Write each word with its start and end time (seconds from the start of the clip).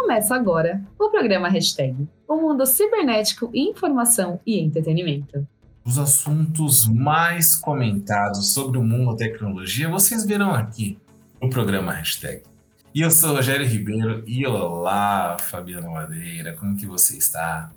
Começa 0.00 0.34
agora 0.34 0.82
o 0.98 1.10
programa 1.10 1.46
Hashtag, 1.50 2.08
o 2.26 2.34
mundo 2.34 2.64
cibernético, 2.64 3.50
informação 3.52 4.40
e 4.46 4.58
entretenimento. 4.58 5.46
Os 5.84 5.98
assuntos 5.98 6.88
mais 6.88 7.54
comentados 7.54 8.54
sobre 8.54 8.78
o 8.78 8.82
mundo 8.82 9.10
da 9.10 9.18
tecnologia 9.18 9.90
vocês 9.90 10.24
verão 10.24 10.52
aqui 10.52 10.98
no 11.40 11.50
programa 11.50 11.92
Hashtag. 11.92 12.42
E 12.94 13.02
eu 13.02 13.10
sou 13.10 13.36
Rogério 13.36 13.66
Ribeiro 13.66 14.24
e 14.26 14.44
olá, 14.46 15.36
Fabiana 15.38 15.88
Madeira, 15.88 16.56
como 16.56 16.76
que 16.76 16.86
você 16.86 17.18
está? 17.18 17.70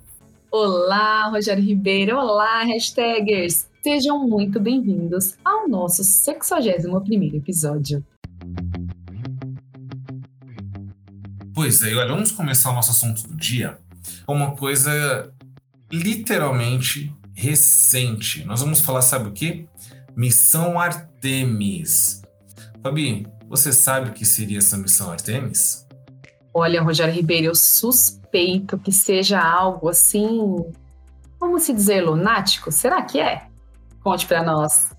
Olá, 0.50 1.28
Rogério 1.28 1.62
Ribeiro, 1.62 2.16
olá, 2.16 2.64
hashtagers! 2.64 3.68
Sejam 3.82 4.26
muito 4.26 4.58
bem-vindos 4.58 5.36
ao 5.44 5.68
nosso 5.68 6.02
61º 6.02 7.34
episódio. 7.34 8.02
Pois 11.54 11.82
é, 11.84 11.94
olha, 11.94 12.08
vamos 12.08 12.32
começar 12.32 12.70
o 12.70 12.74
nosso 12.74 12.90
assunto 12.90 13.28
do 13.28 13.36
dia 13.36 13.78
com 14.26 14.34
uma 14.34 14.56
coisa 14.56 15.32
literalmente 15.90 17.14
recente. 17.32 18.44
Nós 18.44 18.60
vamos 18.60 18.80
falar, 18.80 19.02
sabe 19.02 19.28
o 19.28 19.32
quê? 19.32 19.66
Missão 20.16 20.80
Artemis. 20.80 22.22
Fabi, 22.82 23.24
você 23.48 23.72
sabe 23.72 24.10
o 24.10 24.12
que 24.12 24.24
seria 24.24 24.58
essa 24.58 24.76
missão 24.76 25.12
Artemis? 25.12 25.86
Olha, 26.52 26.82
Rogério 26.82 27.14
Ribeiro, 27.14 27.46
eu 27.46 27.54
suspeito 27.54 28.76
que 28.76 28.90
seja 28.90 29.40
algo 29.40 29.88
assim. 29.88 30.64
Como 31.38 31.60
se 31.60 31.72
dizer, 31.72 32.00
lunático? 32.00 32.72
Será 32.72 33.02
que 33.02 33.20
é? 33.20 33.46
Conte 34.02 34.26
para 34.26 34.42
nós. 34.42 34.90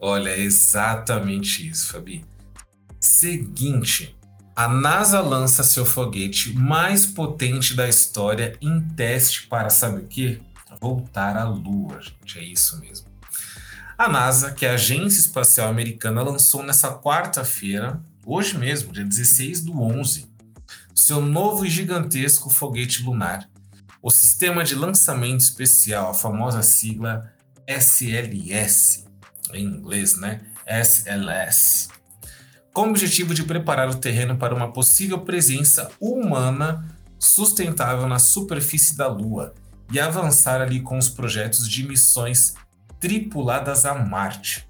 Olha, 0.00 0.30
é 0.30 0.40
exatamente 0.40 1.68
isso, 1.68 1.92
Fabi. 1.92 2.24
Seguinte, 3.00 4.15
a 4.56 4.68
NASA 4.68 5.20
lança 5.20 5.62
seu 5.62 5.84
foguete 5.84 6.54
mais 6.54 7.04
potente 7.04 7.74
da 7.74 7.86
história 7.86 8.56
em 8.58 8.80
teste 8.80 9.46
para, 9.48 9.68
sabe 9.68 10.00
o 10.00 10.06
quê? 10.06 10.40
Voltar 10.80 11.36
à 11.36 11.44
Lua, 11.44 12.00
gente. 12.00 12.38
É 12.38 12.42
isso 12.42 12.80
mesmo. 12.80 13.06
A 13.98 14.08
NASA, 14.08 14.52
que 14.52 14.64
é 14.64 14.70
a 14.70 14.74
Agência 14.74 15.20
Espacial 15.20 15.68
Americana, 15.68 16.22
lançou 16.22 16.62
nessa 16.62 16.90
quarta-feira, 16.90 18.00
hoje 18.24 18.56
mesmo, 18.56 18.92
dia 18.92 19.04
16 19.04 19.60
do 19.60 19.78
11, 19.78 20.26
seu 20.94 21.20
novo 21.20 21.66
e 21.66 21.70
gigantesco 21.70 22.48
foguete 22.48 23.02
lunar, 23.02 23.46
o 24.02 24.10
Sistema 24.10 24.64
de 24.64 24.74
Lançamento 24.74 25.40
Especial, 25.40 26.10
a 26.10 26.14
famosa 26.14 26.62
sigla 26.62 27.30
SLS, 27.66 29.04
em 29.52 29.64
inglês, 29.64 30.16
né? 30.16 30.40
SLS, 30.66 31.88
com 32.76 32.88
o 32.88 32.90
objetivo 32.90 33.32
de 33.32 33.42
preparar 33.42 33.88
o 33.88 33.94
terreno 33.94 34.36
para 34.36 34.54
uma 34.54 34.70
possível 34.70 35.18
presença 35.20 35.90
humana 35.98 36.94
sustentável 37.18 38.06
na 38.06 38.18
superfície 38.18 38.94
da 38.94 39.08
Lua 39.08 39.54
e 39.90 39.98
avançar 39.98 40.60
ali 40.60 40.80
com 40.80 40.98
os 40.98 41.08
projetos 41.08 41.66
de 41.66 41.88
missões 41.88 42.54
tripuladas 43.00 43.86
a 43.86 43.94
Marte. 43.94 44.68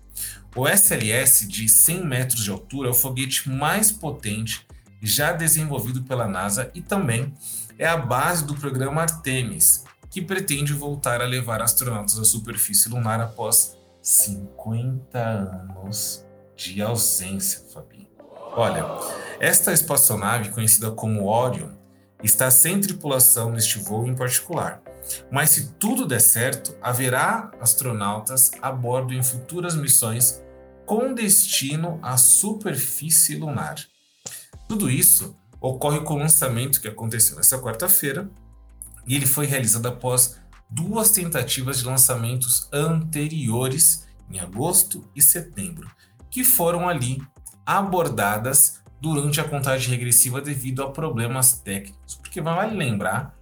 O 0.55 0.69
SLS, 0.69 1.49
de 1.49 1.69
100 1.69 2.07
metros 2.07 2.45
de 2.45 2.51
altura, 2.53 2.91
é 2.91 2.93
o 2.93 2.95
foguete 2.95 3.51
mais 3.51 3.91
potente 3.91 4.65
já 5.03 5.33
desenvolvido 5.33 6.05
pela 6.05 6.29
NASA 6.29 6.71
e 6.77 6.81
também 6.81 7.35
é 7.77 7.89
a 7.89 7.97
base 7.97 8.47
do 8.47 8.55
programa 8.55 9.03
Artemis, 9.03 9.83
que 10.13 10.23
pretende 10.23 10.73
voltar 10.73 11.21
a 11.21 11.27
levar 11.27 11.61
astronautas 11.61 12.21
à 12.21 12.25
superfície 12.25 12.89
lunar 12.89 13.21
após 13.21 13.77
50 14.01 15.19
anos 15.19 16.25
de 16.57 16.83
ausência, 16.83 17.63
Fabi. 17.73 18.09
Olha, 18.53 18.85
esta 19.39 19.73
espaçonave, 19.73 20.51
conhecida 20.51 20.91
como 20.91 21.27
Orion, 21.27 21.71
está 22.23 22.51
sem 22.51 22.81
tripulação 22.81 23.51
neste 23.51 23.79
voo 23.79 24.07
em 24.07 24.15
particular 24.15 24.83
mas 25.31 25.51
se 25.51 25.69
tudo 25.75 26.07
der 26.07 26.21
certo, 26.21 26.75
haverá 26.81 27.51
astronautas 27.61 28.51
a 28.61 28.71
bordo 28.71 29.15
em 29.15 29.23
futuras 29.23 29.75
missões 29.75 30.43
com 30.85 31.15
destino 31.15 31.99
à 32.03 32.17
superfície 32.17 33.37
lunar. 33.37 33.77
Tudo 34.69 34.91
isso 34.91 35.37
ocorre 35.61 36.01
com 36.01 36.15
o 36.15 36.19
lançamento 36.19 36.81
que 36.81 36.89
aconteceu 36.89 37.37
nessa 37.37 37.59
quarta-feira 37.59 38.31
e 39.07 39.15
ele 39.15 39.27
foi 39.27 39.47
realizado 39.47 39.87
após 39.87 40.39
duas 40.69 41.11
tentativas 41.11 41.79
de 41.79 41.85
lançamentos 41.85 42.69
anteriores, 42.73 44.07
em 44.31 44.41
agosto 44.41 45.09
e 45.15 45.23
setembro, 45.23 45.89
que 46.37 46.45
foram 46.45 46.87
ali 46.87 47.23
abordadas 47.65 48.83
durante 49.01 49.41
a 49.41 49.45
contagem 49.45 49.89
regressiva 49.89 50.39
devido 50.39 50.83
a 50.83 50.91
problemas 50.91 51.55
técnicos. 51.55 52.17
Porque 52.17 52.43
vale 52.43 52.77
lembrar 52.77 53.35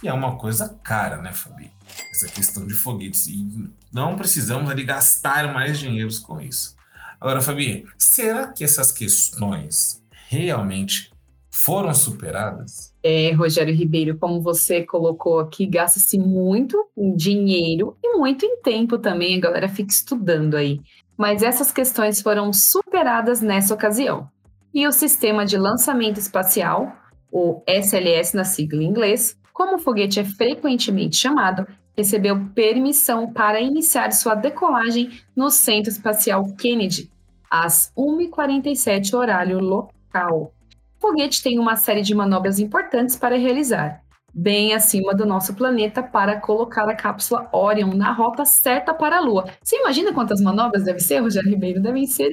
que 0.00 0.08
é 0.08 0.12
uma 0.14 0.38
coisa 0.38 0.66
cara, 0.82 1.18
né, 1.18 1.30
Fabi? 1.30 1.70
Essa 2.10 2.26
questão 2.26 2.66
de 2.66 2.72
foguetes. 2.72 3.26
E 3.26 3.68
não 3.92 4.16
precisamos 4.16 4.70
ali 4.70 4.82
gastar 4.82 5.52
mais 5.52 5.78
dinheiro 5.78 6.08
com 6.22 6.40
isso. 6.40 6.74
Agora, 7.20 7.42
Fabi, 7.42 7.84
será 7.98 8.46
que 8.46 8.64
essas 8.64 8.90
questões 8.92 10.02
realmente 10.30 11.12
foram 11.50 11.92
superadas? 11.92 12.94
É, 13.02 13.32
Rogério 13.32 13.74
Ribeiro, 13.74 14.16
como 14.16 14.40
você 14.40 14.86
colocou 14.86 15.38
aqui, 15.38 15.66
gasta-se 15.66 16.18
muito 16.18 16.82
em 16.96 17.14
dinheiro 17.14 17.94
e 18.02 18.16
muito 18.16 18.46
em 18.46 18.62
tempo 18.62 18.96
também, 18.96 19.36
a 19.36 19.40
galera 19.40 19.68
fica 19.68 19.92
estudando 19.92 20.54
aí. 20.54 20.80
Mas 21.18 21.42
essas 21.42 21.72
questões 21.72 22.22
foram 22.22 22.52
superadas 22.52 23.42
nessa 23.42 23.74
ocasião. 23.74 24.30
E 24.72 24.86
o 24.86 24.92
sistema 24.92 25.44
de 25.44 25.58
lançamento 25.58 26.18
espacial, 26.18 26.92
o 27.32 27.60
SLS 27.66 28.36
na 28.36 28.44
sigla 28.44 28.82
em 28.82 28.86
inglês, 28.86 29.36
como 29.52 29.74
o 29.74 29.78
foguete 29.78 30.20
é 30.20 30.24
frequentemente 30.24 31.16
chamado, 31.16 31.66
recebeu 31.96 32.48
permissão 32.54 33.32
para 33.32 33.60
iniciar 33.60 34.12
sua 34.12 34.36
decolagem 34.36 35.10
no 35.34 35.50
Centro 35.50 35.90
Espacial 35.90 36.46
Kennedy, 36.56 37.10
às 37.50 37.92
1h47 37.98 39.14
horário 39.14 39.58
local. 39.58 40.52
O 40.96 41.00
foguete 41.00 41.42
tem 41.42 41.58
uma 41.58 41.74
série 41.74 42.02
de 42.02 42.14
manobras 42.14 42.60
importantes 42.60 43.16
para 43.16 43.36
realizar, 43.36 44.04
bem 44.38 44.72
acima 44.72 45.12
do 45.14 45.26
nosso 45.26 45.52
planeta 45.52 46.00
para 46.00 46.40
colocar 46.40 46.88
a 46.88 46.94
cápsula 46.94 47.48
Orion 47.52 47.92
na 47.92 48.12
rota 48.12 48.44
certa 48.44 48.94
para 48.94 49.16
a 49.16 49.20
Lua. 49.20 49.46
Você 49.60 49.76
imagina 49.76 50.12
quantas 50.12 50.40
manobras 50.40 50.84
deve 50.84 51.00
ser, 51.00 51.18
Rogério 51.18 51.50
Ribeiro? 51.50 51.82
Devem 51.82 52.06
ser 52.06 52.30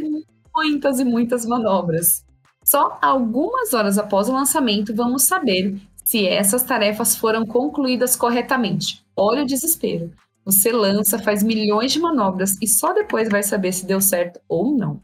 muitas 0.56 1.00
e 1.00 1.04
muitas 1.04 1.48
manobras. 1.48 2.24
Só 2.64 3.00
algumas 3.02 3.74
horas 3.74 3.98
após 3.98 4.30
o 4.30 4.34
lançamento 4.34 4.94
vamos 4.94 5.24
saber 5.24 5.76
se 6.04 6.28
essas 6.28 6.62
tarefas 6.62 7.16
foram 7.16 7.44
concluídas 7.44 8.16
corretamente. 8.16 9.04
Olha 9.16 9.42
o 9.42 9.48
desespero. 9.48 10.12
Você 10.46 10.72
lança, 10.72 11.18
faz 11.18 11.42
milhões 11.42 11.92
de 11.92 12.00
manobras 12.00 12.56
e 12.62 12.68
só 12.68 12.94
depois 12.94 13.30
vai 13.30 13.42
saber 13.42 13.72
se 13.72 13.88
deu 13.88 14.00
certo 14.00 14.40
ou 14.48 14.78
não. 14.78 15.02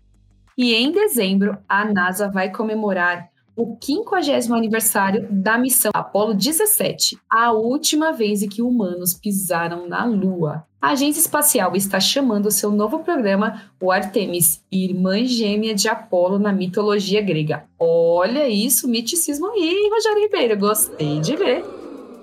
E 0.55 0.75
em 0.75 0.91
dezembro, 0.91 1.57
a 1.67 1.83
NASA 1.83 2.29
vai 2.29 2.51
comemorar 2.51 3.30
o 3.61 3.77
50 3.79 4.55
aniversário 4.55 5.27
da 5.29 5.55
missão 5.55 5.91
Apollo 5.93 6.33
17, 6.33 7.17
a 7.29 7.51
última 7.51 8.11
vez 8.11 8.41
em 8.41 8.49
que 8.49 8.61
humanos 8.61 9.13
pisaram 9.13 9.87
na 9.87 10.03
Lua. 10.03 10.65
A 10.81 10.93
agência 10.93 11.19
espacial 11.19 11.75
está 11.75 11.99
chamando 11.99 12.49
seu 12.49 12.71
novo 12.71 12.99
programa 12.99 13.71
o 13.79 13.91
Artemis, 13.91 14.63
irmã 14.71 15.23
gêmea 15.25 15.75
de 15.75 15.87
Apolo 15.87 16.39
na 16.39 16.51
mitologia 16.51 17.21
grega. 17.21 17.65
Olha 17.77 18.49
isso, 18.49 18.87
miticismo 18.87 19.51
aí, 19.51 19.89
Rogério 19.93 20.23
Ribeiro, 20.23 20.57
gostei 20.59 21.19
de 21.19 21.35
ver. 21.35 21.63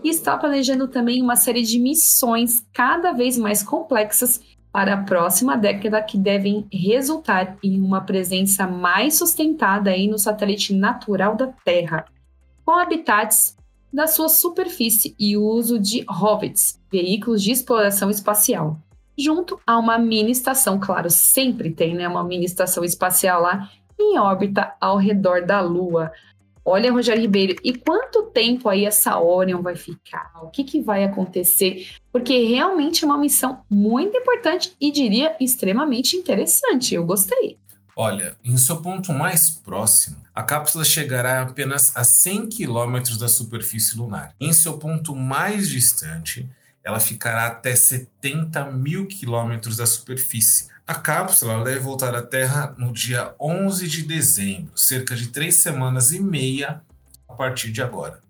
E 0.03 0.09
está 0.09 0.37
planejando 0.37 0.88
também 0.88 1.22
uma 1.22 1.37
série 1.37 1.62
de 1.62 1.78
missões 1.78 2.65
cada 2.72 3.12
vez 3.12 3.38
mais 3.38 3.62
complexas 3.62 4.41
para 4.72 4.94
a 4.94 5.02
próxima 5.02 5.56
década 5.56 6.02
que 6.02 6.18
devem 6.18 6.66
resultar 6.72 7.56
em 7.62 7.80
uma 7.80 8.02
presença 8.02 8.66
mais 8.66 9.18
sustentada 9.18 9.90
aí 9.90 10.06
no 10.06 10.18
satélite 10.18 10.74
natural 10.74 11.34
da 11.34 11.48
Terra, 11.65 12.04
com 12.65 12.72
habitats 12.72 13.56
da 13.92 14.06
sua 14.06 14.28
superfície 14.28 15.15
e 15.18 15.36
o 15.36 15.42
uso 15.42 15.78
de 15.78 16.04
ROVETs, 16.09 16.80
veículos 16.92 17.42
de 17.42 17.50
exploração 17.50 18.10
espacial, 18.10 18.78
junto 19.18 19.59
a 19.66 19.78
uma 19.78 19.98
mini 19.98 20.30
estação, 20.30 20.78
claro, 20.78 21.10
sempre 21.10 21.71
tem 21.71 21.94
né, 21.94 22.06
uma 22.06 22.22
mini 22.22 22.44
estação 22.44 22.84
espacial 22.84 23.42
lá 23.42 23.71
em 23.98 24.18
órbita 24.18 24.74
ao 24.80 24.97
redor 24.97 25.44
da 25.44 25.60
Lua, 25.60 26.12
Olha, 26.70 26.92
Rogério 26.92 27.22
Ribeiro, 27.22 27.56
e 27.65 27.72
quanto 27.72 28.24
tempo 28.24 28.68
aí 28.68 28.84
essa 28.84 29.18
Orion 29.18 29.62
vai 29.62 29.74
ficar? 29.74 30.30
O 30.42 30.50
que, 30.50 30.62
que 30.62 30.82
vai 30.82 31.03
acontecer? 31.03 31.88
Porque 32.12 32.44
realmente 32.44 33.04
é 33.04 33.06
uma 33.06 33.16
missão 33.16 33.62
muito 33.70 34.15
importante 34.18 34.74
e 34.78 34.92
diria 34.92 35.34
extremamente 35.41 36.15
interessante. 36.15 36.94
Eu 36.94 37.06
gostei. 37.06 37.56
Olha, 37.97 38.36
em 38.44 38.59
seu 38.59 38.82
ponto 38.82 39.15
mais 39.15 39.48
próximo, 39.48 40.18
a 40.34 40.42
cápsula 40.42 40.84
chegará 40.84 41.41
apenas 41.41 41.97
a 41.97 42.04
100 42.04 42.48
quilômetros 42.48 43.16
da 43.16 43.28
superfície 43.28 43.97
lunar. 43.97 44.34
Em 44.38 44.53
seu 44.53 44.76
ponto 44.76 45.16
mais 45.16 45.71
distante, 45.71 46.47
ela 46.84 47.00
ficará 47.00 47.47
até 47.47 47.74
70 47.74 48.72
mil 48.72 49.06
quilômetros 49.06 49.78
da 49.78 49.86
superfície, 49.86 50.68
a 50.88 50.94
cápsula 50.94 51.62
deve 51.62 51.80
voltar 51.80 52.14
à 52.14 52.22
Terra 52.22 52.74
no 52.78 52.90
dia 52.90 53.34
11 53.38 53.86
de 53.86 54.02
dezembro, 54.04 54.72
cerca 54.74 55.14
de 55.14 55.26
três 55.26 55.56
semanas 55.56 56.12
e 56.12 56.18
meia 56.18 56.80
a 57.28 57.34
partir 57.34 57.70
de 57.70 57.82
agora. 57.82 58.22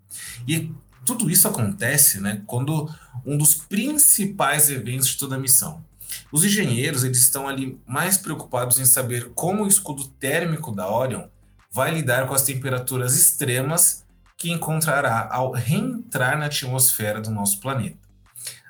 E 0.47 0.75
tudo 1.05 1.31
isso 1.31 1.47
acontece 1.47 2.21
né, 2.21 2.43
quando 2.49 2.93
um 3.25 3.39
dos 3.39 3.55
principais 3.55 4.71
eventos 4.71 5.07
de 5.07 5.19
toda 5.19 5.37
a 5.37 5.39
missão. 5.39 5.85
Os 6.33 6.45
engenheiros 6.45 7.05
eles 7.05 7.19
estão 7.19 7.47
ali 7.47 7.81
mais 7.87 8.19
preocupados 8.19 8.81
em 8.81 8.85
saber 8.85 9.31
como 9.37 9.63
o 9.63 9.69
escudo 9.69 10.09
térmico 10.09 10.75
da 10.75 10.91
Orion 10.91 11.29
vai 11.71 11.95
lidar 11.95 12.27
com 12.27 12.35
as 12.35 12.43
temperaturas 12.43 13.15
extremas 13.15 14.05
que 14.37 14.51
encontrará 14.51 15.29
ao 15.31 15.53
reentrar 15.53 16.37
na 16.37 16.47
atmosfera 16.47 17.21
do 17.21 17.31
nosso 17.31 17.61
planeta. 17.61 17.99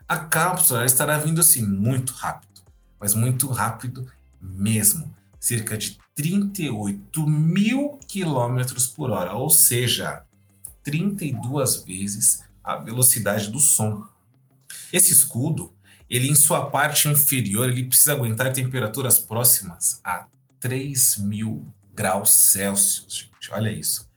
A 0.07 0.19
cápsula 0.19 0.85
estará 0.85 1.17
vindo 1.17 1.41
assim 1.41 1.63
muito 1.63 2.13
rápido, 2.13 2.58
mas 3.01 3.15
muito 3.15 3.49
rápido 3.49 4.11
mesmo, 4.41 5.15
cerca 5.39 5.77
de 5.77 5.99
38 6.15 7.27
mil 7.27 7.99
quilômetros 8.07 8.87
por 8.87 9.11
hora, 9.11 9.35
ou 9.35 9.51
seja, 9.51 10.23
32 10.83 11.85
vezes 11.85 12.43
a 12.63 12.77
velocidade 12.77 13.49
do 13.51 13.61
som. 13.61 14.07
Esse 14.93 15.13
escudo, 15.13 15.73
ele 16.09 16.29
em 16.29 16.35
sua 16.35 16.67
parte 16.71 17.09
inferior, 17.09 17.69
ele 17.69 17.85
precisa 17.85 18.13
aguentar 18.13 18.53
temperaturas 18.53 19.19
próximas 19.19 20.01
a 20.03 20.27
3 20.61 21.19
mil 21.19 21.67
graus 21.95 22.31
Celsius. 22.31 23.29
Gente, 23.33 23.53
olha 23.53 23.71
isso. 23.71 24.09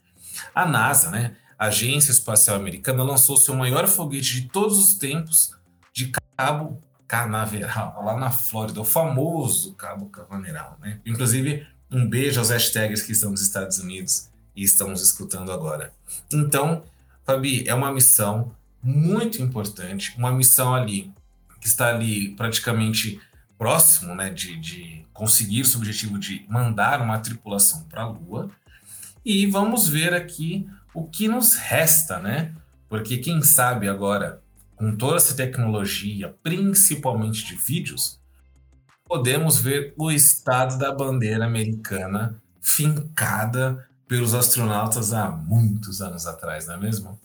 A 0.55 0.65
NASA, 0.65 1.11
né, 1.11 1.35
a 1.57 1.67
Agência 1.67 2.11
Espacial 2.11 2.55
Americana, 2.55 3.03
lançou 3.03 3.37
seu 3.37 3.55
maior 3.55 3.87
foguete 3.87 4.41
de 4.41 4.49
todos 4.49 4.77
os 4.79 4.95
tempos 4.95 5.51
de 5.93 6.11
Cabo 6.37 6.81
Canaveral, 7.11 8.01
lá 8.05 8.17
na 8.17 8.31
Flórida, 8.31 8.79
o 8.79 8.85
famoso 8.85 9.73
Cabo 9.73 10.05
Canaveral. 10.05 10.77
Né? 10.79 11.01
Inclusive, 11.05 11.67
um 11.91 12.07
beijo 12.07 12.39
aos 12.39 12.49
hashtags 12.49 13.01
que 13.01 13.11
estão 13.11 13.31
nos 13.31 13.41
Estados 13.41 13.79
Unidos 13.79 14.29
e 14.55 14.63
estão 14.63 14.87
nos 14.87 15.03
escutando 15.03 15.51
agora. 15.51 15.91
Então, 16.31 16.83
Fabi, 17.25 17.67
é 17.67 17.75
uma 17.75 17.91
missão 17.91 18.55
muito 18.81 19.41
importante, 19.41 20.15
uma 20.17 20.31
missão 20.31 20.73
ali 20.73 21.11
que 21.59 21.67
está 21.67 21.89
ali 21.89 22.29
praticamente 22.35 23.19
próximo 23.57 24.15
né, 24.15 24.29
de, 24.29 24.57
de 24.57 25.05
conseguir 25.11 25.63
o 25.63 25.77
objetivo 25.77 26.17
de 26.17 26.45
mandar 26.47 27.01
uma 27.01 27.19
tripulação 27.19 27.83
para 27.89 28.03
a 28.03 28.07
Lua. 28.07 28.49
E 29.25 29.45
vamos 29.47 29.85
ver 29.85 30.13
aqui 30.13 30.65
o 30.93 31.03
que 31.03 31.27
nos 31.27 31.55
resta, 31.55 32.19
né? 32.19 32.53
Porque 32.87 33.17
quem 33.17 33.41
sabe 33.41 33.87
agora, 33.87 34.41
com 34.81 34.95
toda 34.95 35.17
essa 35.17 35.35
tecnologia, 35.35 36.35
principalmente 36.41 37.45
de 37.45 37.53
vídeos, 37.53 38.19
podemos 39.05 39.61
ver 39.61 39.93
o 39.95 40.09
estado 40.09 40.75
da 40.79 40.91
bandeira 40.91 41.45
americana 41.45 42.41
fincada 42.59 43.87
pelos 44.07 44.33
astronautas 44.33 45.13
há 45.13 45.29
muitos 45.29 46.01
anos 46.01 46.25
atrás, 46.25 46.65
não 46.65 46.73
é 46.73 46.79
mesmo? 46.79 47.19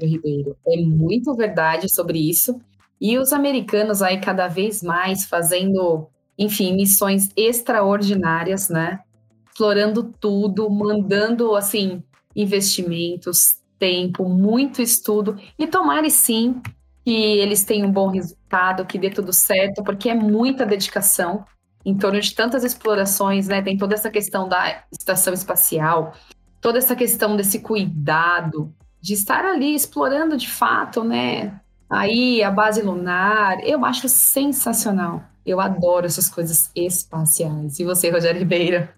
Ribeiro, 0.00 0.56
é 0.66 0.80
muito 0.80 1.34
verdade 1.34 1.92
sobre 1.92 2.18
isso. 2.18 2.58
E 2.98 3.18
os 3.18 3.34
americanos 3.34 4.00
aí 4.00 4.18
cada 4.18 4.48
vez 4.48 4.82
mais 4.82 5.26
fazendo, 5.26 6.08
enfim, 6.38 6.74
missões 6.74 7.28
extraordinárias, 7.36 8.70
né? 8.70 9.00
Explorando 9.46 10.04
tudo, 10.18 10.70
mandando 10.70 11.54
assim 11.54 12.02
investimentos, 12.34 13.56
tempo, 13.82 14.28
muito 14.28 14.80
estudo 14.80 15.36
e 15.58 15.66
tomare 15.66 16.08
sim 16.08 16.62
que 17.04 17.12
eles 17.12 17.64
tenham 17.64 17.88
um 17.88 17.92
bom 17.92 18.06
resultado, 18.06 18.86
que 18.86 18.96
dê 18.96 19.10
tudo 19.10 19.32
certo, 19.32 19.82
porque 19.82 20.08
é 20.08 20.14
muita 20.14 20.64
dedicação 20.64 21.44
em 21.84 21.98
torno 21.98 22.20
de 22.20 22.32
tantas 22.32 22.62
explorações, 22.62 23.48
né? 23.48 23.60
Tem 23.60 23.76
toda 23.76 23.94
essa 23.94 24.08
questão 24.08 24.48
da 24.48 24.84
estação 24.92 25.34
espacial, 25.34 26.14
toda 26.60 26.78
essa 26.78 26.94
questão 26.94 27.36
desse 27.36 27.58
cuidado 27.58 28.72
de 29.00 29.14
estar 29.14 29.44
ali 29.44 29.74
explorando 29.74 30.36
de 30.36 30.48
fato, 30.48 31.02
né? 31.02 31.60
Aí 31.90 32.40
a 32.40 32.52
base 32.52 32.82
lunar, 32.82 33.58
eu 33.64 33.84
acho 33.84 34.08
sensacional. 34.08 35.24
Eu 35.44 35.60
adoro 35.60 36.06
essas 36.06 36.28
coisas 36.28 36.70
espaciais. 36.72 37.80
E 37.80 37.84
você, 37.84 38.10
Rogério 38.10 38.38
Ribeiro? 38.38 38.88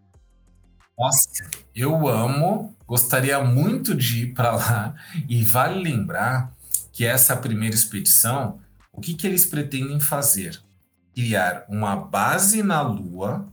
Nossa, 0.98 1.48
eu 1.74 2.06
amo, 2.06 2.76
gostaria 2.86 3.42
muito 3.42 3.94
de 3.94 4.24
ir 4.24 4.34
para 4.34 4.52
lá. 4.52 4.94
E 5.28 5.44
vale 5.44 5.80
lembrar 5.82 6.52
que 6.92 7.04
essa 7.04 7.36
primeira 7.36 7.74
expedição, 7.74 8.60
o 8.92 9.00
que, 9.00 9.14
que 9.14 9.26
eles 9.26 9.46
pretendem 9.46 10.00
fazer? 10.00 10.62
criar 11.14 11.64
uma 11.68 11.94
base 11.94 12.62
na 12.62 12.82
Lua 12.82 13.48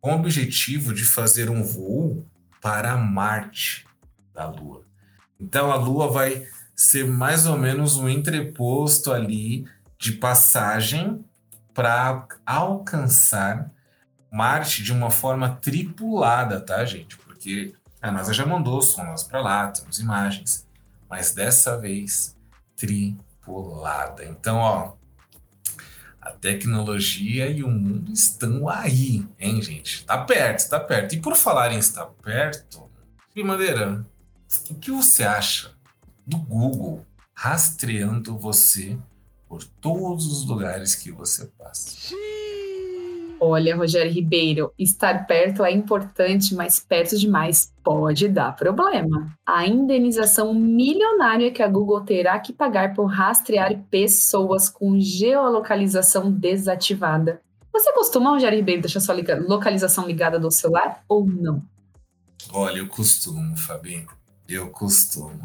com 0.00 0.12
o 0.12 0.14
objetivo 0.14 0.94
de 0.94 1.04
fazer 1.04 1.50
um 1.50 1.62
voo 1.62 2.24
para 2.62 2.96
Marte 2.96 3.84
da 4.32 4.48
Lua. 4.48 4.82
Então 5.38 5.72
a 5.72 5.76
Lua 5.76 6.10
vai 6.10 6.46
ser 6.74 7.06
mais 7.06 7.44
ou 7.46 7.58
menos 7.58 7.96
um 7.96 8.08
entreposto 8.08 9.12
ali 9.12 9.66
de 9.98 10.12
passagem 10.12 11.24
para 11.74 12.26
alcançar 12.44 13.70
Marte 14.30 14.82
de 14.82 14.92
uma 14.92 15.10
forma 15.10 15.56
tripulada, 15.56 16.60
tá, 16.60 16.84
gente? 16.84 17.16
Porque 17.16 17.74
a 18.06 18.12
NASA 18.12 18.32
já 18.32 18.46
mandou 18.46 18.80
sondas 18.80 19.24
para 19.24 19.40
lá, 19.40 19.68
temos 19.68 19.98
imagens, 19.98 20.66
mas 21.10 21.32
dessa 21.34 21.76
vez 21.76 22.36
tripulada. 22.76 24.24
Então, 24.24 24.58
ó, 24.58 24.92
a 26.20 26.30
tecnologia 26.30 27.48
e 27.48 27.64
o 27.64 27.68
mundo 27.68 28.12
estão 28.12 28.68
aí, 28.68 29.26
hein, 29.38 29.60
gente? 29.60 29.96
Está 29.96 30.18
perto, 30.18 30.58
está 30.60 30.78
perto. 30.78 31.14
E 31.14 31.20
por 31.20 31.36
falar 31.36 31.72
em 31.72 31.78
estar 31.78 32.06
perto, 32.06 32.88
Madeira, 33.44 34.06
o 34.70 34.74
que 34.76 34.90
você 34.90 35.24
acha 35.24 35.72
do 36.26 36.38
Google 36.38 37.04
rastreando 37.34 38.38
você 38.38 38.96
por 39.46 39.62
todos 39.62 40.26
os 40.26 40.46
lugares 40.46 40.94
que 40.94 41.12
você 41.12 41.46
passa? 41.58 42.14
Olha, 43.38 43.76
Rogério 43.76 44.10
Ribeiro, 44.10 44.72
estar 44.78 45.26
perto 45.26 45.62
é 45.62 45.70
importante, 45.70 46.54
mas 46.54 46.80
perto 46.80 47.18
demais 47.18 47.72
pode 47.84 48.28
dar 48.28 48.56
problema. 48.56 49.36
A 49.44 49.66
indenização 49.66 50.54
milionária 50.54 51.50
que 51.50 51.62
a 51.62 51.68
Google 51.68 52.00
terá 52.00 52.38
que 52.38 52.52
pagar 52.52 52.94
por 52.94 53.06
rastrear 53.06 53.78
pessoas 53.90 54.70
com 54.70 54.98
geolocalização 54.98 56.30
desativada. 56.32 57.42
Você 57.72 57.92
costuma, 57.92 58.30
Rogério 58.30 58.56
Ribeiro, 58.56 58.80
deixar 58.80 59.00
sua 59.00 59.14
localização 59.46 60.06
ligada 60.06 60.38
do 60.38 60.50
celular 60.50 61.02
ou 61.06 61.26
não? 61.26 61.62
Olha, 62.52 62.78
eu 62.78 62.88
costumo, 62.88 63.54
Fabi. 63.56 64.06
Eu 64.48 64.70
costumo. 64.70 65.40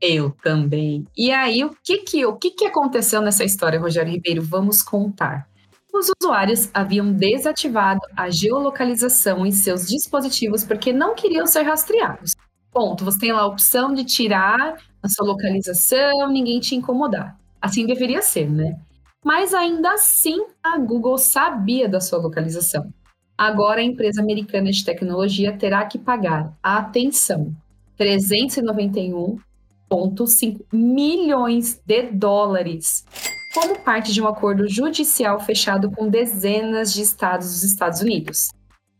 Eu 0.00 0.32
também. 0.42 1.06
E 1.16 1.30
aí, 1.30 1.64
o 1.64 1.70
que 1.82 1.98
que, 1.98 2.26
o 2.26 2.36
que 2.36 2.50
que 2.50 2.66
aconteceu 2.66 3.22
nessa 3.22 3.44
história, 3.44 3.78
Rogério 3.78 4.12
Ribeiro? 4.12 4.42
Vamos 4.42 4.82
contar 4.82 5.48
os 5.94 6.10
usuários 6.20 6.68
haviam 6.74 7.10
desativado 7.12 8.00
a 8.16 8.28
geolocalização 8.28 9.46
em 9.46 9.52
seus 9.52 9.86
dispositivos 9.86 10.64
porque 10.64 10.92
não 10.92 11.14
queriam 11.14 11.46
ser 11.46 11.62
rastreados. 11.62 12.34
Ponto. 12.72 13.04
Você 13.04 13.20
tem 13.20 13.32
lá 13.32 13.42
a 13.42 13.46
opção 13.46 13.94
de 13.94 14.04
tirar 14.04 14.76
a 15.00 15.08
sua 15.08 15.24
localização, 15.24 16.28
ninguém 16.28 16.58
te 16.58 16.74
incomodar. 16.74 17.38
Assim 17.62 17.86
deveria 17.86 18.20
ser, 18.20 18.50
né? 18.50 18.76
Mas 19.24 19.54
ainda 19.54 19.92
assim, 19.92 20.44
a 20.60 20.76
Google 20.78 21.16
sabia 21.16 21.88
da 21.88 22.00
sua 22.00 22.18
localização. 22.18 22.92
Agora 23.38 23.80
a 23.80 23.84
empresa 23.84 24.20
americana 24.20 24.72
de 24.72 24.84
tecnologia 24.84 25.56
terá 25.56 25.86
que 25.86 25.98
pagar, 25.98 26.52
atenção, 26.62 27.54
391,5 27.98 30.60
milhões 30.72 31.80
de 31.86 32.02
dólares 32.10 33.04
como 33.54 33.78
parte 33.78 34.12
de 34.12 34.20
um 34.20 34.26
acordo 34.26 34.68
judicial 34.68 35.38
fechado 35.38 35.88
com 35.88 36.08
dezenas 36.08 36.92
de 36.92 37.02
estados 37.02 37.46
dos 37.46 37.62
Estados 37.62 38.00
Unidos, 38.00 38.48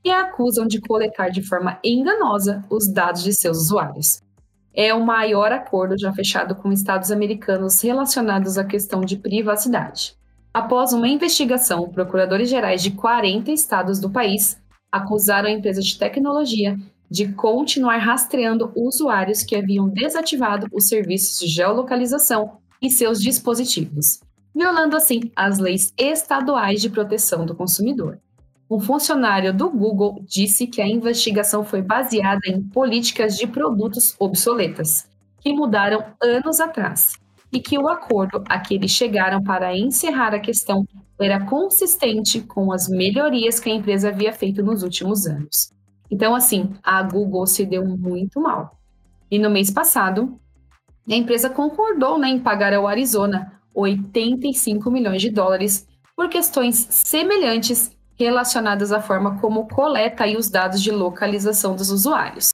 e 0.04 0.11
a 0.11 0.20
acusam 0.20 0.64
de 0.64 0.80
coletar 0.80 1.30
de 1.30 1.42
forma 1.42 1.78
enganosa 1.82 2.64
os 2.70 2.87
dados 2.87 3.25
de 3.25 3.32
seus 3.32 3.58
usuários. 3.58 4.23
É 4.73 4.94
o 4.94 5.04
maior 5.04 5.50
acordo 5.50 5.99
já 5.99 6.12
fechado 6.12 6.54
com 6.54 6.70
estados 6.70 7.11
americanos 7.11 7.80
relacionados 7.80 8.56
à 8.56 8.64
questão 8.64 9.00
de 9.00 9.16
privacidade. 9.16 10.14
Após 10.52 10.92
uma 10.92 11.08
investigação, 11.08 11.88
procuradores 11.88 12.49
gerais 12.49 12.80
de 12.80 12.92
40 12.92 13.50
estados 13.50 13.99
do 13.99 14.11
país 14.11 14.56
acusaram 14.92 15.49
a 15.49 15.52
empresa 15.52 15.80
de 15.80 15.99
tecnologia 15.99 16.78
de 17.11 17.32
continuar 17.32 17.99
rastreando 17.99 18.70
usuários 18.76 19.42
que 19.42 19.56
haviam 19.56 19.88
desativado 19.88 20.68
os 20.73 20.87
serviços 20.87 21.38
de 21.38 21.46
geolocalização 21.49 22.58
em 22.80 22.88
seus 22.88 23.20
dispositivos 23.20 24.20
violando 24.54 24.96
assim 24.96 25.32
as 25.34 25.58
leis 25.58 25.92
estaduais 25.99 26.80
de 26.80 26.88
proteção 26.88 27.44
do 27.44 27.54
consumidor. 27.54 28.18
Um 28.70 28.80
funcionário 28.80 29.52
do 29.52 29.68
Google 29.68 30.25
disse 30.26 30.66
que 30.66 30.80
a 30.80 30.88
investigação 30.88 31.64
foi 31.64 31.82
baseada 31.82 32.40
em 32.46 32.62
políticas 32.62 33.37
de 33.37 33.46
produtos 33.46 34.14
obsoletas, 34.18 35.08
que 35.40 35.52
mudaram 35.52 36.04
anos 36.23 36.61
atrás, 36.61 37.12
e 37.52 37.61
que 37.61 37.78
o 37.78 37.88
acordo 37.88 38.42
a 38.49 38.58
que 38.58 38.75
eles 38.75 38.90
chegaram 38.90 39.42
para 39.42 39.76
encerrar 39.76 40.34
a 40.34 40.40
questão 40.40 40.87
era 41.20 41.44
consistente 41.44 42.40
com 42.40 42.73
as 42.73 42.88
melhorias 42.88 43.61
que 43.61 43.70
a 43.70 43.75
empresa 43.75 44.08
havia 44.08 44.32
feito 44.32 44.62
nos 44.62 44.82
últimos 44.82 45.26
anos. 45.26 45.73
Então, 46.11 46.34
assim, 46.34 46.75
a 46.82 47.02
Google 47.02 47.46
se 47.46 47.64
deu 47.64 47.87
muito 47.87 48.40
mal. 48.40 48.78
E 49.30 49.38
no 49.38 49.50
mês 49.50 49.70
passado, 49.70 50.38
a 51.08 51.14
empresa 51.14 51.50
concordou 51.50 52.18
né, 52.18 52.28
em 52.28 52.40
pagar 52.40 52.73
ao 52.73 52.87
Arizona 52.87 53.61
85 53.75 54.90
milhões 54.90 55.21
de 55.21 55.31
dólares 55.31 55.87
por 56.16 56.28
questões 56.28 56.87
semelhantes 56.90 57.90
relacionadas 58.16 58.93
à 58.93 59.00
forma 59.00 59.40
como 59.40 59.69
coleta 59.69 60.26
os 60.38 60.49
dados 60.49 60.81
de 60.81 60.90
localização 60.90 61.75
dos 61.75 61.90
usuários. 61.90 62.50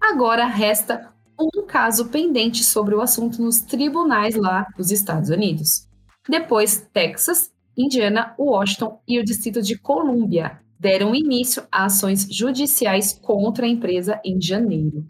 Agora 0.00 0.46
resta 0.46 1.12
um 1.38 1.66
caso 1.66 2.08
pendente 2.08 2.64
sobre 2.64 2.94
o 2.94 3.00
assunto 3.00 3.42
nos 3.42 3.60
tribunais 3.60 4.34
lá 4.36 4.66
dos 4.76 4.90
Estados 4.90 5.28
Unidos. 5.28 5.86
Depois, 6.28 6.88
Texas, 6.92 7.50
Indiana, 7.76 8.34
Washington 8.38 9.00
e 9.06 9.18
o 9.18 9.24
Distrito 9.24 9.60
de 9.60 9.76
Colômbia 9.76 10.60
deram 10.78 11.14
início 11.14 11.62
a 11.70 11.84
ações 11.84 12.26
judiciais 12.30 13.18
contra 13.22 13.66
a 13.66 13.68
empresa 13.68 14.20
em 14.24 14.40
janeiro. 14.40 15.06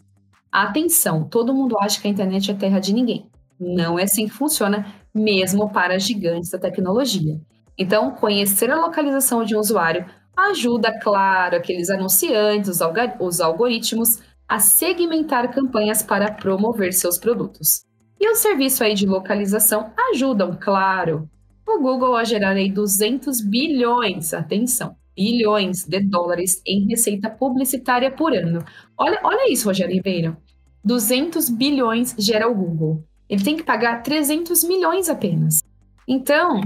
Atenção, 0.51 1.23
todo 1.23 1.53
mundo 1.53 1.77
acha 1.79 1.99
que 1.99 2.07
a 2.07 2.11
internet 2.11 2.51
é 2.51 2.53
terra 2.53 2.79
de 2.79 2.93
ninguém. 2.93 3.25
Não 3.59 3.97
é 3.97 4.03
assim 4.03 4.27
que 4.27 4.33
funciona, 4.33 4.85
mesmo 5.13 5.71
para 5.71 5.99
gigantes 5.99 6.49
da 6.49 6.59
tecnologia. 6.59 7.39
Então, 7.77 8.11
conhecer 8.11 8.69
a 8.71 8.79
localização 8.79 9.43
de 9.43 9.55
um 9.55 9.59
usuário 9.59 10.05
ajuda, 10.35 10.99
claro, 10.99 11.55
aqueles 11.55 11.89
anunciantes, 11.89 12.69
os, 12.69 12.81
os 13.19 13.41
algoritmos, 13.41 14.19
a 14.47 14.59
segmentar 14.59 15.53
campanhas 15.53 16.01
para 16.01 16.31
promover 16.31 16.93
seus 16.93 17.17
produtos. 17.17 17.85
E 18.19 18.29
o 18.29 18.35
serviço 18.35 18.83
aí 18.83 18.93
de 18.93 19.05
localização 19.05 19.91
ajudam, 20.11 20.57
claro, 20.59 21.29
o 21.67 21.79
Google 21.79 22.15
a 22.15 22.23
gerar 22.23 22.51
aí 22.51 22.71
200 22.71 23.41
bilhões, 23.41 24.33
atenção, 24.33 24.95
bilhões 25.15 25.85
de 25.85 25.99
dólares 26.01 26.61
em 26.65 26.87
receita 26.87 27.29
publicitária 27.29 28.11
por 28.11 28.33
ano. 28.33 28.63
Olha, 28.97 29.19
olha 29.23 29.51
isso, 29.51 29.67
Rogério 29.67 29.95
Ribeiro. 29.95 30.37
200 30.83 31.49
bilhões 31.49 32.15
gera 32.17 32.49
o 32.49 32.55
Google. 32.55 33.03
Ele 33.29 33.43
tem 33.43 33.57
que 33.57 33.63
pagar 33.63 34.03
300 34.03 34.63
milhões 34.63 35.09
apenas. 35.09 35.61
Então, 36.07 36.61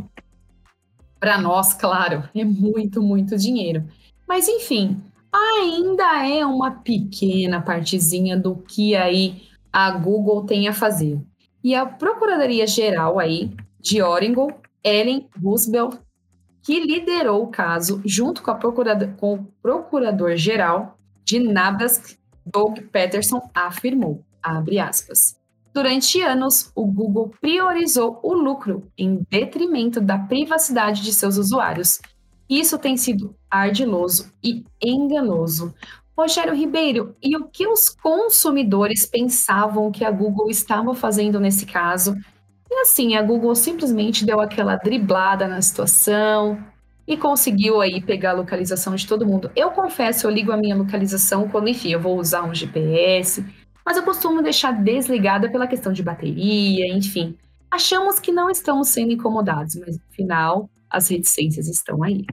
para 1.19 1.39
nós, 1.39 1.73
claro, 1.73 2.27
é 2.35 2.43
muito, 2.43 3.01
muito 3.01 3.37
dinheiro. 3.37 3.85
Mas 4.27 4.47
enfim, 4.47 5.01
ainda 5.31 6.27
é 6.27 6.45
uma 6.45 6.71
pequena 6.71 7.61
partezinha 7.61 8.37
do 8.37 8.55
que 8.55 8.95
aí 8.95 9.43
a 9.71 9.91
Google 9.91 10.45
tem 10.45 10.67
a 10.67 10.73
fazer. 10.73 11.21
E 11.63 11.75
a 11.75 11.85
Procuradoria 11.85 12.67
Geral 12.67 13.19
aí 13.19 13.51
de 13.79 14.01
Oregon, 14.01 14.49
Ellen 14.83 15.27
Roosevelt, 15.41 15.97
que 16.61 16.79
liderou 16.79 17.43
o 17.43 17.47
caso 17.47 18.01
junto 18.05 18.41
com, 18.41 18.53
procurador, 18.55 19.09
com 19.15 19.35
o 19.35 19.45
Procurador-Geral 19.61 20.97
de 21.23 21.39
Nebraska, 21.39 22.17
Doug 22.45 22.79
Peterson, 22.91 23.41
afirmou, 23.53 24.23
abre 24.41 24.79
aspas, 24.79 25.36
Durante 25.77 26.19
anos, 26.23 26.71
o 26.73 26.87
Google 26.87 27.31
priorizou 27.39 28.19
o 28.23 28.33
lucro 28.33 28.91
em 28.97 29.23
detrimento 29.29 30.01
da 30.01 30.17
privacidade 30.17 31.03
de 31.03 31.13
seus 31.13 31.37
usuários. 31.37 31.99
Isso 32.49 32.79
tem 32.79 32.97
sido 32.97 33.35
ardiloso 33.47 34.33
e 34.43 34.63
enganoso. 34.83 35.75
Rogério 36.17 36.55
Ribeiro, 36.55 37.15
e 37.21 37.37
o 37.37 37.45
que 37.45 37.67
os 37.67 37.89
consumidores 37.89 39.05
pensavam 39.05 39.91
que 39.91 40.03
a 40.03 40.09
Google 40.09 40.49
estava 40.49 40.95
fazendo 40.95 41.39
nesse 41.39 41.67
caso? 41.67 42.15
E 42.71 42.81
assim, 42.81 43.15
a 43.15 43.21
Google 43.21 43.53
simplesmente 43.53 44.25
deu 44.25 44.41
aquela 44.41 44.77
driblada 44.77 45.47
na 45.47 45.61
situação 45.61 46.57
e 47.07 47.15
conseguiu 47.15 47.81
aí 47.81 48.01
pegar 48.01 48.31
a 48.31 48.33
localização 48.33 48.95
de 48.95 49.05
todo 49.05 49.27
mundo. 49.27 49.51
Eu 49.55 49.69
confesso, 49.69 50.25
eu 50.25 50.31
ligo 50.31 50.51
a 50.51 50.57
minha 50.57 50.75
localização 50.75 51.47
quando, 51.47 51.67
enfim, 51.67 51.91
eu 51.91 51.99
vou 51.99 52.17
usar 52.17 52.41
um 52.41 52.55
GPS, 52.55 53.45
mas 53.87 53.95
eu 53.95 54.03
costumo 54.03 54.43
deixar 54.43 54.73
desligada 54.73 55.49
pela 55.49 55.65
questão 55.65 55.93
de 55.93 56.03
bateria, 56.03 56.93
enfim. 56.93 57.37
Achamos 57.71 58.19
que 58.19 58.33
não 58.33 58.49
estamos 58.49 58.89
sendo 58.89 59.13
incomodados, 59.13 59.75
mas 59.75 59.95
no 59.95 60.03
final 60.11 60.69
as 60.89 61.07
reticências 61.07 61.69
estão 61.69 62.03
aí. 62.03 62.25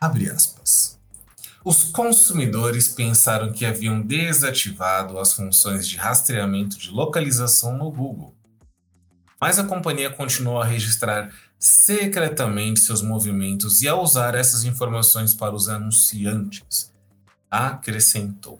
Abre 0.00 0.30
aspas. 0.30 0.98
Os 1.62 1.84
consumidores 1.84 2.88
pensaram 2.88 3.52
que 3.52 3.66
haviam 3.66 4.00
desativado 4.00 5.18
as 5.18 5.34
funções 5.34 5.86
de 5.86 5.98
rastreamento 5.98 6.78
de 6.78 6.90
localização 6.90 7.76
no 7.76 7.90
Google. 7.90 8.34
Mas 9.38 9.58
a 9.58 9.64
companhia 9.64 10.08
continuou 10.08 10.58
a 10.58 10.64
registrar 10.64 11.30
secretamente 11.58 12.80
seus 12.80 13.02
movimentos 13.02 13.82
e 13.82 13.88
a 13.88 13.94
usar 13.94 14.34
essas 14.34 14.64
informações 14.64 15.34
para 15.34 15.54
os 15.54 15.68
anunciantes, 15.68 16.90
acrescentou. 17.50 18.58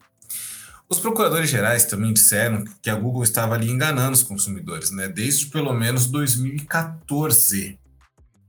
Os 0.93 1.01
procuradores 1.01 1.49
gerais 1.49 1.87
também 1.87 2.13
disseram 2.13 2.65
que 2.83 2.91
a 2.91 2.95
Google 2.95 3.23
estava 3.23 3.55
ali 3.55 3.71
enganando 3.71 4.13
os 4.13 4.23
consumidores, 4.23 4.91
né? 4.91 5.09
Desde 5.09 5.47
pelo 5.47 5.73
menos 5.73 6.05
2014, 6.05 7.79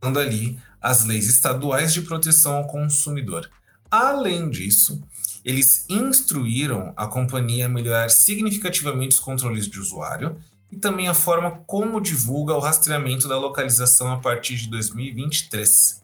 quando 0.02 0.20
ali 0.20 0.60
as 0.82 1.06
leis 1.06 1.30
estaduais 1.30 1.94
de 1.94 2.02
proteção 2.02 2.58
ao 2.58 2.68
consumidor. 2.68 3.50
Além 3.90 4.50
disso, 4.50 5.02
eles 5.46 5.86
instruíram 5.88 6.92
a 6.98 7.08
companhia 7.08 7.68
a 7.68 7.70
melhorar 7.70 8.10
significativamente 8.10 9.16
os 9.16 9.22
controles 9.22 9.66
de 9.66 9.80
usuário 9.80 10.36
e 10.70 10.76
também 10.76 11.08
a 11.08 11.14
forma 11.14 11.64
como 11.66 12.02
divulga 12.02 12.56
o 12.56 12.60
rastreamento 12.60 13.26
da 13.26 13.40
localização 13.40 14.12
a 14.12 14.20
partir 14.20 14.58
de 14.58 14.68
2023. 14.68 16.04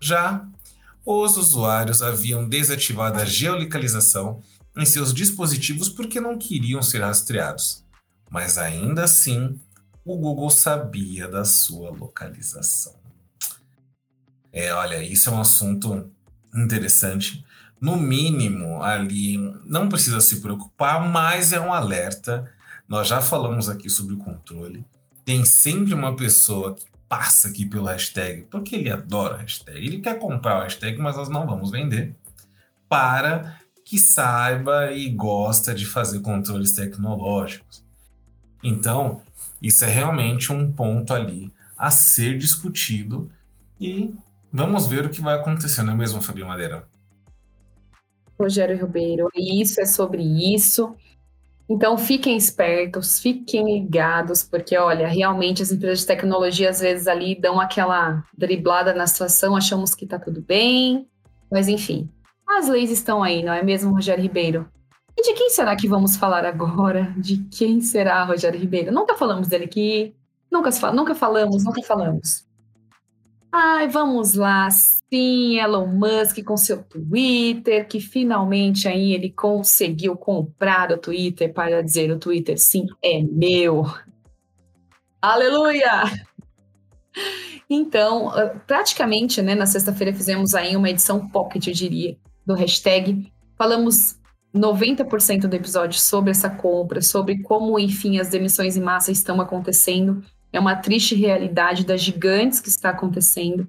Já 0.00 0.44
os 1.06 1.36
usuários 1.36 2.02
haviam 2.02 2.48
desativado 2.48 3.20
a 3.20 3.24
geolocalização 3.24 4.42
em 4.78 4.86
seus 4.86 5.12
dispositivos 5.12 5.88
porque 5.88 6.20
não 6.20 6.38
queriam 6.38 6.80
ser 6.80 7.00
rastreados. 7.00 7.84
Mas 8.30 8.56
ainda 8.56 9.04
assim, 9.04 9.58
o 10.04 10.16
Google 10.16 10.50
sabia 10.50 11.26
da 11.26 11.44
sua 11.44 11.90
localização. 11.90 12.94
É, 14.52 14.72
olha, 14.72 15.02
isso 15.02 15.28
é 15.28 15.32
um 15.32 15.40
assunto 15.40 16.10
interessante. 16.54 17.44
No 17.80 17.96
mínimo, 17.96 18.82
ali 18.82 19.36
não 19.64 19.88
precisa 19.88 20.20
se 20.20 20.40
preocupar, 20.40 21.08
mas 21.08 21.52
é 21.52 21.60
um 21.60 21.72
alerta. 21.72 22.50
Nós 22.88 23.08
já 23.08 23.20
falamos 23.20 23.68
aqui 23.68 23.90
sobre 23.90 24.14
o 24.14 24.18
controle. 24.18 24.84
Tem 25.24 25.44
sempre 25.44 25.92
uma 25.92 26.16
pessoa 26.16 26.74
que 26.74 26.86
passa 27.08 27.48
aqui 27.48 27.66
pelo 27.66 27.86
hashtag, 27.86 28.46
porque 28.50 28.76
ele 28.76 28.90
adora 28.90 29.38
hashtag. 29.38 29.78
Ele 29.78 30.00
quer 30.00 30.18
comprar 30.18 30.58
o 30.58 30.62
hashtag, 30.62 30.98
mas 30.98 31.16
nós 31.16 31.28
não 31.28 31.46
vamos 31.46 31.70
vender. 31.70 32.14
Para 32.88 33.58
que 33.88 33.98
saiba 33.98 34.92
e 34.92 35.08
gosta 35.08 35.74
de 35.74 35.86
fazer 35.86 36.20
controles 36.20 36.72
tecnológicos. 36.72 37.82
Então, 38.62 39.22
isso 39.62 39.82
é 39.82 39.88
realmente 39.88 40.52
um 40.52 40.70
ponto 40.70 41.14
ali 41.14 41.50
a 41.74 41.90
ser 41.90 42.36
discutido 42.36 43.30
e 43.80 44.12
vamos 44.52 44.86
ver 44.86 45.06
o 45.06 45.08
que 45.08 45.22
vai 45.22 45.36
acontecer, 45.36 45.82
não 45.82 45.94
é 45.94 45.96
mesmo, 45.96 46.20
Fabio 46.20 46.46
Madeira? 46.46 46.86
Rogério 48.38 48.76
Ribeiro, 48.76 49.30
isso 49.34 49.80
é 49.80 49.86
sobre 49.86 50.22
isso. 50.22 50.94
Então 51.66 51.96
fiquem 51.96 52.36
espertos, 52.36 53.18
fiquem 53.18 53.64
ligados, 53.64 54.42
porque 54.42 54.76
olha, 54.76 55.08
realmente 55.08 55.62
as 55.62 55.72
empresas 55.72 56.00
de 56.00 56.06
tecnologia 56.06 56.68
às 56.68 56.80
vezes 56.80 57.06
ali 57.06 57.40
dão 57.40 57.58
aquela 57.58 58.22
driblada 58.36 58.92
na 58.92 59.06
situação, 59.06 59.56
achamos 59.56 59.94
que 59.94 60.04
está 60.04 60.18
tudo 60.18 60.42
bem, 60.42 61.08
mas 61.50 61.68
enfim, 61.68 62.10
as 62.48 62.68
leis 62.68 62.90
estão 62.90 63.22
aí, 63.22 63.42
não 63.42 63.52
é 63.52 63.62
mesmo, 63.62 63.92
Rogério 63.92 64.22
Ribeiro? 64.22 64.68
E 65.16 65.22
de 65.22 65.32
quem 65.34 65.50
será 65.50 65.76
que 65.76 65.88
vamos 65.88 66.16
falar 66.16 66.44
agora? 66.44 67.12
De 67.16 67.38
quem 67.50 67.80
será 67.80 68.24
Rogério 68.24 68.58
Ribeiro? 68.58 68.92
Nunca 68.92 69.16
falamos 69.16 69.48
dele 69.48 69.64
aqui. 69.64 70.14
Nunca, 70.50 70.70
nunca 70.92 71.14
falamos, 71.14 71.64
nunca 71.64 71.82
falamos. 71.82 72.46
Ai, 73.50 73.88
vamos 73.88 74.34
lá. 74.34 74.68
Sim, 74.70 75.58
Elon 75.58 75.86
Musk 75.86 76.42
com 76.44 76.56
seu 76.56 76.82
Twitter, 76.82 77.88
que 77.88 78.00
finalmente 78.00 78.86
aí 78.86 79.12
ele 79.12 79.30
conseguiu 79.30 80.16
comprar 80.16 80.92
o 80.92 80.98
Twitter 80.98 81.52
para 81.52 81.82
dizer 81.82 82.10
o 82.10 82.18
Twitter 82.18 82.58
sim 82.58 82.86
é 83.02 83.22
meu. 83.22 83.84
Aleluia! 85.20 86.04
Então, 87.68 88.30
ah, 88.30 88.54
praticamente, 88.66 89.42
né, 89.42 89.54
na 89.54 89.66
sexta-feira 89.66 90.14
fizemos 90.14 90.54
aí 90.54 90.76
uma 90.76 90.88
edição 90.88 91.28
pocket, 91.28 91.66
eu 91.66 91.74
diria, 91.74 92.16
do 92.48 92.54
hashtag. 92.54 93.30
Falamos 93.56 94.18
90% 94.56 95.42
do 95.42 95.54
episódio 95.54 96.00
sobre 96.00 96.30
essa 96.30 96.48
compra, 96.48 97.02
sobre 97.02 97.42
como, 97.42 97.78
enfim, 97.78 98.18
as 98.18 98.28
demissões 98.28 98.74
em 98.76 98.80
massa 98.80 99.12
estão 99.12 99.38
acontecendo. 99.38 100.22
É 100.50 100.58
uma 100.58 100.74
triste 100.74 101.14
realidade 101.14 101.84
das 101.84 102.00
gigantes 102.00 102.58
que 102.58 102.70
está 102.70 102.88
acontecendo. 102.88 103.68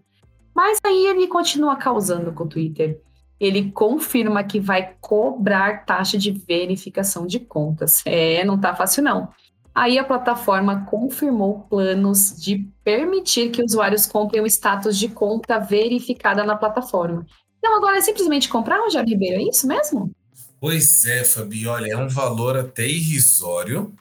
Mas 0.55 0.79
aí 0.85 1.07
ele 1.07 1.27
continua 1.27 1.75
causando 1.75 2.31
com 2.31 2.45
o 2.45 2.47
Twitter. 2.47 3.01
Ele 3.37 3.69
confirma 3.71 4.43
que 4.43 4.59
vai 4.59 4.95
cobrar 5.01 5.85
taxa 5.85 6.17
de 6.17 6.31
verificação 6.31 7.27
de 7.27 7.39
contas. 7.39 8.01
É, 8.05 8.45
não 8.45 8.57
tá 8.57 8.73
fácil 8.73 9.03
não. 9.03 9.29
Aí 9.75 9.97
a 9.97 10.03
plataforma 10.03 10.85
confirmou 10.85 11.61
planos 11.69 12.35
de 12.37 12.69
permitir 12.83 13.49
que 13.49 13.63
usuários 13.63 14.05
comprem 14.05 14.41
o 14.41 14.47
status 14.47 14.97
de 14.97 15.09
conta 15.09 15.59
verificada 15.59 16.43
na 16.43 16.55
plataforma. 16.55 17.25
Então 17.59 17.77
agora 17.77 17.97
é 17.97 18.01
simplesmente 18.01 18.49
comprar, 18.49 18.79
Rogério 18.79 19.07
Ribeiro, 19.07 19.41
é 19.41 19.43
isso 19.43 19.67
mesmo? 19.67 20.11
Pois 20.59 21.05
é, 21.05 21.23
Fabi, 21.23 21.67
olha, 21.67 21.91
é 21.91 21.97
um 21.97 22.07
valor 22.07 22.57
até 22.57 22.87
irrisório, 22.87 23.93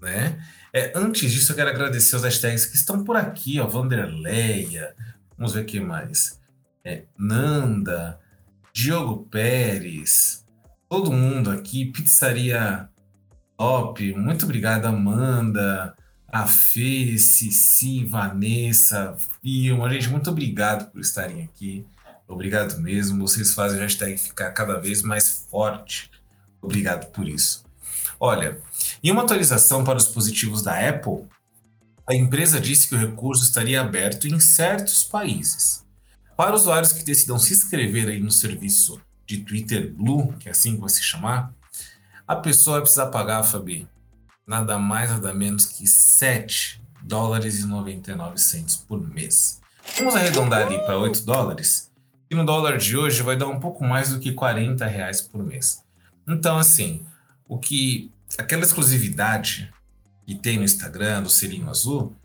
né? 0.00 0.38
É, 0.72 0.92
antes 0.94 1.30
disso, 1.30 1.52
eu 1.52 1.56
quero 1.56 1.68
agradecer 1.68 2.16
os 2.16 2.22
hashtags 2.22 2.64
que 2.64 2.76
estão 2.76 3.04
por 3.04 3.16
aqui, 3.16 3.60
ó. 3.60 3.66
Vanderleia, 3.66 4.94
vamos 5.36 5.52
ver 5.52 5.62
o 5.62 5.66
que 5.66 5.80
mais. 5.80 6.40
É, 6.82 7.02
Nanda, 7.18 8.18
Diogo 8.72 9.24
Pérez, 9.30 10.44
todo 10.88 11.12
mundo 11.12 11.50
aqui, 11.50 11.86
Pizzaria 11.86 12.88
Top, 13.56 14.14
muito 14.14 14.44
obrigado, 14.44 14.86
Amanda, 14.86 15.94
a 16.26 16.46
Fê, 16.46 17.18
Cici, 17.18 18.04
Vanessa, 18.04 19.14
Filma, 19.42 19.90
gente, 19.90 20.08
muito 20.08 20.30
obrigado 20.30 20.90
por 20.90 21.00
estarem 21.00 21.44
aqui. 21.44 21.86
Obrigado 22.26 22.80
mesmo, 22.80 23.26
vocês 23.26 23.52
fazem 23.52 23.78
o 23.78 23.82
hashtag 23.82 24.16
ficar 24.16 24.50
cada 24.52 24.78
vez 24.78 25.02
mais 25.02 25.46
forte. 25.50 26.10
Obrigado 26.60 27.10
por 27.12 27.28
isso. 27.28 27.64
Olha, 28.18 28.58
em 29.02 29.10
uma 29.10 29.22
atualização 29.22 29.84
para 29.84 29.98
os 29.98 30.04
dispositivos 30.04 30.62
da 30.62 30.88
Apple, 30.88 31.26
a 32.06 32.14
empresa 32.14 32.60
disse 32.60 32.88
que 32.88 32.94
o 32.94 32.98
recurso 32.98 33.44
estaria 33.44 33.80
aberto 33.80 34.26
em 34.26 34.38
certos 34.40 35.04
países. 35.04 35.84
Para 36.36 36.54
usuários 36.54 36.92
que 36.92 37.04
decidam 37.04 37.38
se 37.38 37.52
inscrever 37.52 38.08
aí 38.08 38.18
no 38.18 38.30
serviço 38.30 39.00
de 39.26 39.38
Twitter 39.38 39.92
Blue, 39.92 40.32
que 40.38 40.48
é 40.48 40.52
assim 40.52 40.74
que 40.74 40.80
vai 40.80 40.90
se 40.90 41.02
chamar, 41.02 41.54
a 42.26 42.36
pessoa 42.36 42.74
vai 42.74 42.82
precisar 42.82 43.06
pagar, 43.06 43.42
Fabi, 43.42 43.88
nada 44.46 44.78
mais 44.78 45.10
nada 45.10 45.32
menos 45.32 45.66
que 45.66 45.86
7 45.86 46.82
dólares 47.02 47.60
e 47.60 47.66
99 47.66 48.38
centos 48.38 48.76
por 48.76 49.00
mês. 49.00 49.60
Vamos 49.98 50.14
arredondar 50.14 50.66
ali 50.66 50.78
para 50.78 50.98
8 50.98 51.22
dólares, 51.22 51.90
e 52.32 52.34
no 52.34 52.46
dólar 52.46 52.78
de 52.78 52.96
hoje 52.96 53.22
vai 53.22 53.36
dar 53.36 53.46
um 53.46 53.60
pouco 53.60 53.84
mais 53.84 54.08
do 54.08 54.18
que 54.18 54.32
40 54.32 54.86
reais 54.86 55.20
por 55.20 55.44
mês. 55.44 55.84
Então, 56.26 56.56
assim, 56.56 57.04
o 57.46 57.58
que 57.58 58.10
aquela 58.38 58.62
exclusividade 58.62 59.70
que 60.26 60.34
tem 60.34 60.56
no 60.56 60.64
Instagram, 60.64 61.22
do 61.22 61.28
selinho 61.28 61.68
azul, 61.68 62.16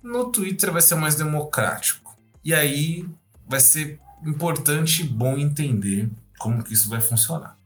no 0.00 0.30
Twitter 0.30 0.70
vai 0.70 0.80
ser 0.80 0.94
mais 0.94 1.16
democrático. 1.16 2.16
E 2.44 2.54
aí 2.54 3.04
vai 3.48 3.58
ser 3.58 3.98
importante 4.24 5.02
e 5.02 5.08
bom 5.08 5.36
entender 5.36 6.08
como 6.38 6.62
que 6.62 6.72
isso 6.72 6.88
vai 6.88 7.00
funcionar. 7.00 7.58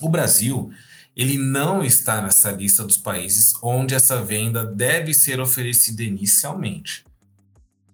O 0.00 0.08
Brasil, 0.08 0.72
ele 1.14 1.38
não 1.38 1.84
está 1.84 2.20
nessa 2.20 2.50
lista 2.50 2.82
dos 2.82 2.96
países 2.96 3.54
onde 3.62 3.94
essa 3.94 4.20
venda 4.20 4.66
deve 4.66 5.14
ser 5.14 5.38
oferecida 5.38 6.02
inicialmente, 6.02 7.04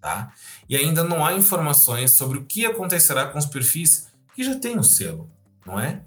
tá? 0.01 0.33
E 0.67 0.75
ainda 0.75 1.03
não 1.03 1.25
há 1.25 1.33
informações 1.33 2.11
sobre 2.11 2.37
o 2.37 2.45
que 2.45 2.65
acontecerá 2.65 3.27
com 3.27 3.37
os 3.37 3.45
perfis 3.45 4.07
que 4.33 4.43
já 4.43 4.55
têm 4.57 4.77
o 4.77 4.83
selo, 4.83 5.29
não 5.65 5.79
é? 5.79 6.01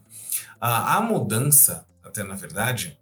A, 0.60 0.96
a 0.96 1.00
mudança, 1.00 1.86
até 2.02 2.22
na 2.22 2.34
verdade, 2.34 2.98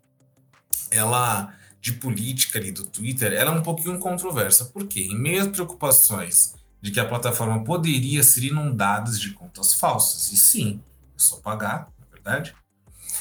ela 0.91 1.55
de 1.81 1.93
política 1.93 2.59
ali 2.59 2.71
do 2.73 2.85
Twitter, 2.85 3.33
ela 3.33 3.53
é 3.53 3.55
um 3.55 3.63
pouquinho 3.63 3.99
controversa. 3.99 4.67
Por 4.67 4.87
quê? 4.87 5.09
Em 5.11 5.17
meio 5.17 5.41
às 5.43 5.49
preocupações 5.49 6.55
de 6.81 6.91
que 6.91 7.01
a 7.01 7.07
plataforma 7.07 7.65
poderia 7.65 8.23
ser 8.23 8.45
inundada 8.45 9.11
de 9.11 9.31
contas 9.33 9.75
falsas, 9.75 10.33
e 10.33 10.37
sim, 10.37 10.83
é 11.15 11.19
só 11.19 11.37
pagar, 11.37 11.93
na 11.99 12.07
verdade. 12.07 12.55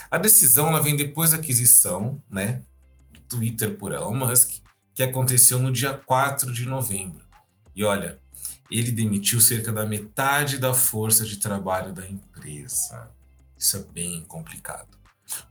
A 0.10 0.18
decisão 0.18 0.68
ela 0.70 0.82
vem 0.82 0.96
depois 0.96 1.32
da 1.32 1.38
aquisição, 1.38 2.22
né, 2.30 2.62
do 3.12 3.20
Twitter 3.22 3.78
por 3.78 3.92
Elon 3.92 4.14
Musk, 4.14 4.62
que 4.94 5.04
aconteceu 5.04 5.60
no 5.60 5.72
dia 5.72 5.94
4 5.94 6.52
de 6.52 6.66
novembro. 6.66 7.29
E 7.76 7.84
olha, 7.84 8.20
ele 8.70 8.92
demitiu 8.92 9.42
cerca 9.42 9.72
da 9.72 9.86
metade 9.86 10.58
da 10.58 10.74
força 10.74 11.26
de 11.26 11.38
trabalho 11.38 11.94
da 11.94 12.08
empresa. 12.08 13.10
Isso 13.58 13.78
é 13.78 13.84
bem 13.94 14.24
complicado. 14.26 14.98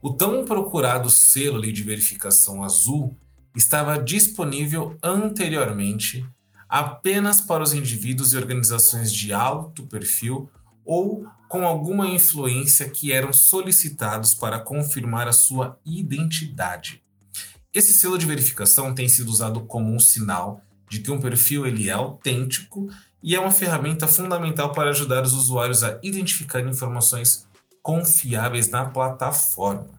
O 0.01 0.13
tão 0.13 0.45
procurado 0.45 1.11
selo 1.11 1.61
de 1.61 1.83
verificação 1.83 2.63
azul 2.63 3.17
estava 3.55 3.99
disponível 3.99 4.97
anteriormente 5.03 6.25
apenas 6.69 7.41
para 7.41 7.63
os 7.63 7.73
indivíduos 7.73 8.33
e 8.33 8.37
organizações 8.37 9.13
de 9.13 9.33
alto 9.33 9.87
perfil 9.87 10.51
ou 10.85 11.27
com 11.49 11.67
alguma 11.67 12.07
influência 12.07 12.89
que 12.89 13.13
eram 13.13 13.33
solicitados 13.33 14.35
para 14.35 14.61
confirmar 14.61 15.27
a 15.27 15.33
sua 15.33 15.79
identidade. 15.85 17.03
Esse 17.73 17.95
selo 17.95 18.19
de 18.19 18.27
verificação 18.27 18.95
tem 18.95 19.09
sido 19.09 19.29
usado 19.29 19.61
como 19.63 19.95
um 19.95 20.01
sinal 20.01 20.63
de 20.89 21.01
que 21.01 21.11
um 21.11 21.21
perfil 21.21 21.67
ele 21.67 21.89
é 21.89 21.93
autêntico 21.93 22.89
e 23.23 23.35
é 23.35 23.41
uma 23.41 23.51
ferramenta 23.51 24.07
fundamental 24.07 24.73
para 24.73 24.91
ajudar 24.91 25.23
os 25.23 25.33
usuários 25.33 25.83
a 25.83 25.99
identificar 26.03 26.61
informações 26.61 27.47
confiáveis 27.83 28.69
na 28.69 28.85
plataforma. 28.85 29.99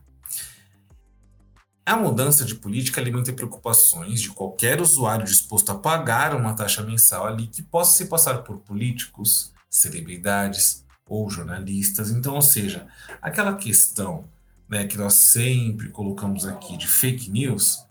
A 1.84 1.96
mudança 1.96 2.44
de 2.44 2.54
política 2.54 3.00
alimenta 3.00 3.32
preocupações 3.32 4.20
de 4.20 4.30
qualquer 4.30 4.80
usuário 4.80 5.26
disposto 5.26 5.70
a 5.70 5.74
pagar 5.74 6.36
uma 6.36 6.54
taxa 6.54 6.82
mensal 6.82 7.26
ali 7.26 7.46
que 7.46 7.62
possa 7.62 7.96
se 7.96 8.06
passar 8.06 8.42
por 8.42 8.58
políticos, 8.58 9.52
celebridades 9.68 10.84
ou 11.04 11.28
jornalistas. 11.28 12.10
Então, 12.10 12.34
ou 12.34 12.42
seja, 12.42 12.86
aquela 13.20 13.56
questão 13.56 14.24
né, 14.68 14.86
que 14.86 14.96
nós 14.96 15.14
sempre 15.14 15.88
colocamos 15.88 16.46
aqui 16.46 16.76
de 16.76 16.86
fake 16.86 17.28
news, 17.28 17.84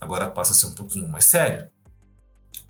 agora 0.00 0.28
passa 0.28 0.50
a 0.50 0.54
ser 0.56 0.66
um 0.66 0.74
pouquinho 0.74 1.08
mais 1.08 1.26
sério. 1.26 1.68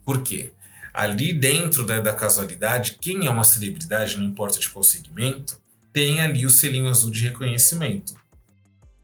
Por 0.05 0.23
quê? 0.23 0.53
Ali 0.93 1.33
dentro 1.33 1.85
da, 1.85 2.01
da 2.01 2.13
casualidade, 2.13 2.99
quem 3.01 3.27
é 3.27 3.31
uma 3.31 3.45
celebridade, 3.45 4.17
não 4.17 4.25
importa 4.25 4.59
de 4.59 4.69
qual 4.69 4.83
segmento, 4.83 5.61
tem 5.93 6.21
ali 6.21 6.47
o 6.47 6.51
selinho 6.51 6.89
azul 6.89 7.11
de 7.11 7.23
reconhecimento. 7.23 8.15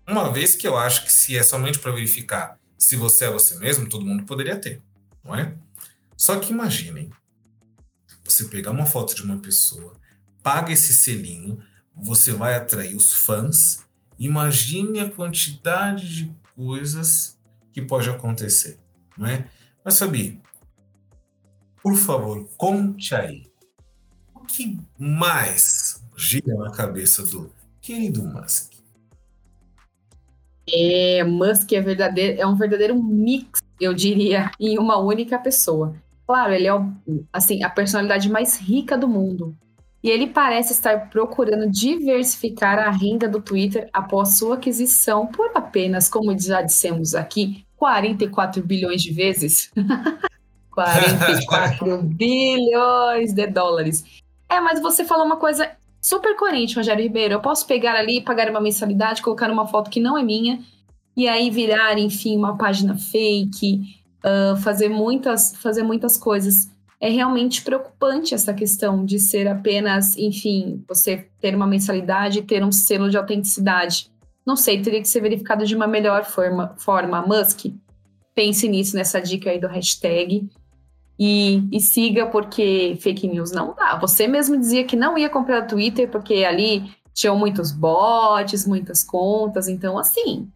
Uma 0.07 0.33
vez 0.33 0.55
que 0.55 0.67
eu 0.67 0.77
acho 0.77 1.05
que 1.05 1.13
se 1.13 1.37
é 1.37 1.43
somente 1.43 1.79
para 1.79 1.93
verificar 1.93 2.61
se 2.81 2.97
você 2.97 3.27
é 3.27 3.31
você 3.31 3.57
mesmo, 3.59 3.89
todo 3.89 4.07
mundo 4.07 4.25
poderia 4.25 4.57
ter, 4.57 4.83
não 5.23 5.37
é? 5.37 5.55
Só 6.17 6.41
que 6.41 6.51
imaginem, 6.51 7.11
você 8.25 8.47
pegar 8.47 8.71
uma 8.71 8.87
foto 8.87 9.15
de 9.15 9.23
uma 9.23 9.39
pessoa, 9.39 9.93
paga 10.43 10.73
esse 10.73 10.95
selinho, 10.95 11.63
você 11.95 12.33
vai 12.33 12.55
atrair 12.55 12.97
os 12.97 13.13
fãs, 13.13 13.85
imagine 14.19 14.99
a 14.99 15.11
quantidade 15.11 16.09
de 16.09 16.35
coisas 16.57 17.39
que 17.71 17.83
pode 17.83 18.09
acontecer, 18.09 18.79
não 19.17 19.27
é? 19.27 19.47
Mas 19.85 19.99
Fabi, 19.99 20.41
por 21.83 21.97
favor, 21.97 22.49
conte 22.57 23.15
aí. 23.15 23.43
O 24.35 24.41
que 24.41 24.79
mais 24.99 26.03
gira 26.17 26.55
na 26.55 26.71
cabeça 26.71 27.23
do 27.23 27.51
querido 27.81 28.23
Musk? 28.23 28.73
É, 30.69 31.25
Musk 31.25 31.73
é, 31.73 31.81
verdadeiro, 31.81 32.41
é 32.41 32.47
um 32.47 32.57
verdadeiro 32.57 33.03
mix, 33.03 33.61
eu 33.81 33.95
diria, 33.95 34.51
em 34.61 34.79
uma 34.79 34.99
única 34.99 35.39
pessoa. 35.39 35.95
Claro, 36.27 36.53
ele 36.53 36.69
é 36.69 36.73
assim, 37.33 37.63
a 37.63 37.71
personalidade 37.71 38.31
mais 38.31 38.59
rica 38.59 38.97
do 38.97 39.09
mundo. 39.09 39.57
E 40.03 40.09
ele 40.09 40.29
parece 40.29 40.73
estar 40.73 41.11
procurando 41.11 41.71
diversificar 41.71 42.79
a 42.79 42.91
renda 42.91 43.29
do 43.29 43.43
Twitter 43.43 43.89
após 43.93 44.39
sua 44.39 44.55
aquisição 44.55 45.27
por 45.27 45.51
apenas, 45.55 46.09
como 46.09 46.39
já 46.39 46.63
dissemos 46.63 47.15
aqui, 47.15 47.67
44 47.77 48.63
bilhões 48.63 49.03
de 49.03 49.13
vezes. 49.13 49.71
44 50.71 52.03
bilhões 52.03 53.33
de 53.33 53.47
dólares. 53.47 54.05
É, 54.49 54.61
mas 54.61 54.81
você 54.81 55.05
falou 55.05 55.25
uma 55.25 55.37
coisa 55.37 55.71
super 56.01 56.37
coerente, 56.37 56.77
Rogério 56.77 57.03
Ribeiro. 57.03 57.35
Eu 57.35 57.41
posso 57.41 57.67
pegar 57.67 57.95
ali, 57.95 58.21
pagar 58.21 58.51
uma 58.51 58.61
mensalidade, 58.61 59.23
colocar 59.23 59.51
uma 59.51 59.67
foto 59.67 59.91
que 59.91 60.01
não 60.01 60.17
é 60.17 60.23
minha, 60.23 60.61
e 61.17 61.29
aí 61.29 61.51
virar, 61.51 61.99
enfim, 61.99 62.37
uma 62.37 62.57
página 62.57 62.97
fake, 62.97 63.83
uh, 64.25 64.57
fazer, 64.57 64.89
muitas, 64.89 65.55
fazer 65.57 65.83
muitas 65.83 66.17
coisas. 66.17 66.71
É 67.01 67.09
realmente 67.09 67.63
preocupante 67.63 68.35
essa 68.35 68.53
questão 68.53 69.05
de 69.05 69.19
ser 69.19 69.49
apenas, 69.49 70.17
enfim, 70.17 70.85
você 70.87 71.29
ter 71.41 71.55
uma 71.55 71.67
mensalidade 71.67 72.39
e 72.39 72.43
ter 72.43 72.63
um 72.63 72.73
selo 72.73 73.09
de 73.09 73.17
autenticidade. 73.17 74.11
Não 74.47 74.57
sei, 74.57 74.83
teria 74.83 75.01
que 75.01 75.09
ser 75.09 75.21
verificado 75.21 75.65
de 75.65 75.75
uma 75.75 75.87
melhor 75.87 76.25
forma. 76.25 76.75
forma. 76.77 77.23
Musk, 77.23 77.67
pense 78.35 78.69
nisso, 78.69 78.97
nessa 78.97 79.21
dica 79.21 79.51
aí 79.51 79.61
do 79.61 79.69
hashtag 79.69 80.49
e, 81.23 81.69
e, 81.71 81.79
siga 81.79 82.27
porque 82.29 82.97
fake 82.99 83.29
news 83.29 83.53
não 83.53 83.75
dá. 83.75 83.95
Você 83.99 84.27
mesmo 84.27 84.59
dizia 84.59 84.85
que 84.85 84.97
não 84.97 85.19
ia 85.19 85.29
comprar 85.29 85.67
Twitter 85.67 86.11
porque 86.11 86.47
ali 86.47 86.91
tinham 87.13 87.37
muitos 87.39 87.71
bots, 87.71 88.67
muitas 88.67 89.05
contas, 89.05 89.69
então 89.69 89.99
assim, 89.99 90.49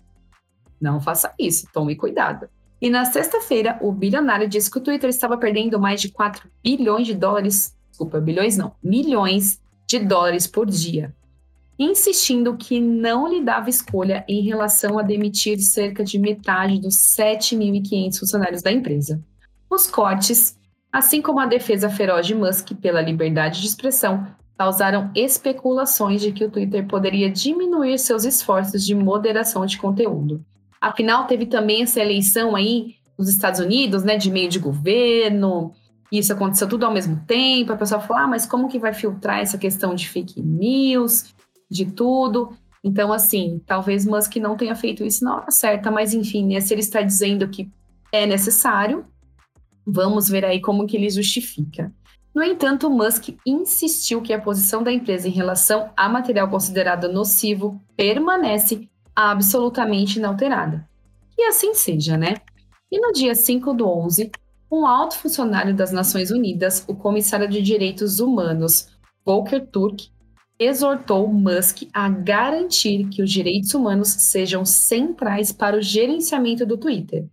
não 0.80 1.02
faça 1.02 1.34
isso, 1.38 1.68
tome 1.70 1.94
cuidado. 1.94 2.48
E 2.80 2.88
na 2.88 3.04
sexta-feira, 3.04 3.78
o 3.82 3.92
bilionário 3.92 4.48
disse 4.48 4.70
que 4.70 4.78
o 4.78 4.80
Twitter 4.80 5.10
estava 5.10 5.36
perdendo 5.36 5.78
mais 5.78 6.00
de 6.00 6.10
4 6.10 6.48
bilhões 6.62 7.06
de 7.06 7.12
dólares, 7.12 7.76
desculpa, 7.90 8.18
bilhões 8.18 8.56
não, 8.56 8.72
milhões 8.82 9.60
de 9.86 9.98
dólares 9.98 10.46
por 10.46 10.64
dia, 10.64 11.14
insistindo 11.78 12.56
que 12.56 12.80
não 12.80 13.28
lhe 13.28 13.42
dava 13.42 13.68
escolha 13.68 14.24
em 14.26 14.40
relação 14.40 14.98
a 14.98 15.02
demitir 15.02 15.58
cerca 15.60 16.02
de 16.02 16.18
metade 16.18 16.80
dos 16.80 16.94
7.500 16.94 18.18
funcionários 18.18 18.62
da 18.62 18.72
empresa. 18.72 19.22
Os 19.74 19.88
cortes, 19.88 20.56
assim 20.92 21.20
como 21.20 21.40
a 21.40 21.46
defesa 21.46 21.90
feroz 21.90 22.24
de 22.24 22.32
Musk 22.32 22.74
pela 22.80 23.02
liberdade 23.02 23.60
de 23.60 23.66
expressão, 23.66 24.24
causaram 24.56 25.10
especulações 25.16 26.20
de 26.20 26.30
que 26.30 26.44
o 26.44 26.50
Twitter 26.50 26.86
poderia 26.86 27.28
diminuir 27.28 27.98
seus 27.98 28.22
esforços 28.22 28.86
de 28.86 28.94
moderação 28.94 29.66
de 29.66 29.76
conteúdo. 29.76 30.44
Afinal, 30.80 31.26
teve 31.26 31.46
também 31.46 31.82
essa 31.82 32.00
eleição 32.00 32.54
aí 32.54 32.94
nos 33.18 33.28
Estados 33.28 33.58
Unidos, 33.58 34.04
né, 34.04 34.16
de 34.16 34.30
meio 34.30 34.48
de 34.48 34.60
governo, 34.60 35.72
isso 36.12 36.32
aconteceu 36.32 36.68
tudo 36.68 36.86
ao 36.86 36.92
mesmo 36.92 37.24
tempo, 37.26 37.72
a 37.72 37.76
pessoa 37.76 38.00
falou, 38.00 38.22
ah, 38.22 38.28
mas 38.28 38.46
como 38.46 38.68
que 38.68 38.78
vai 38.78 38.94
filtrar 38.94 39.40
essa 39.40 39.58
questão 39.58 39.92
de 39.92 40.08
fake 40.08 40.40
news, 40.40 41.34
de 41.68 41.84
tudo? 41.84 42.50
Então, 42.84 43.12
assim, 43.12 43.60
talvez 43.66 44.06
Musk 44.06 44.36
não 44.36 44.56
tenha 44.56 44.76
feito 44.76 45.02
isso 45.02 45.24
na 45.24 45.34
hora 45.34 45.50
certa, 45.50 45.90
mas 45.90 46.14
enfim, 46.14 46.46
né, 46.46 46.60
se 46.60 46.72
ele 46.72 46.80
está 46.80 47.02
dizendo 47.02 47.48
que 47.48 47.68
é 48.12 48.24
necessário, 48.24 49.04
vamos 49.86 50.28
ver 50.28 50.44
aí 50.44 50.60
como 50.60 50.86
que 50.86 50.96
ele 50.96 51.10
justifica. 51.10 51.92
No 52.34 52.42
entanto, 52.42 52.90
Musk 52.90 53.28
insistiu 53.46 54.20
que 54.20 54.32
a 54.32 54.40
posição 54.40 54.82
da 54.82 54.92
empresa 54.92 55.28
em 55.28 55.30
relação 55.30 55.90
a 55.96 56.08
material 56.08 56.48
considerado 56.48 57.12
nocivo 57.12 57.80
permanece 57.96 58.88
absolutamente 59.14 60.18
inalterada. 60.18 60.88
E 61.38 61.44
assim 61.44 61.74
seja, 61.74 62.16
né? 62.16 62.34
E 62.90 63.00
no 63.00 63.12
dia 63.12 63.34
5 63.34 63.72
do 63.72 63.88
11, 63.88 64.30
um 64.70 64.86
alto 64.86 65.16
funcionário 65.16 65.74
das 65.74 65.92
Nações 65.92 66.30
Unidas, 66.30 66.84
o 66.88 66.94
comissário 66.94 67.48
de 67.48 67.62
Direitos 67.62 68.18
Humanos, 68.18 68.88
Volker 69.24 69.64
Turk, 69.66 70.08
exortou 70.58 71.28
Musk 71.28 71.82
a 71.92 72.08
garantir 72.08 73.08
que 73.08 73.22
os 73.22 73.30
direitos 73.30 73.74
humanos 73.74 74.08
sejam 74.08 74.64
centrais 74.64 75.52
para 75.52 75.76
o 75.76 75.82
gerenciamento 75.82 76.64
do 76.64 76.76
Twitter. 76.76 77.26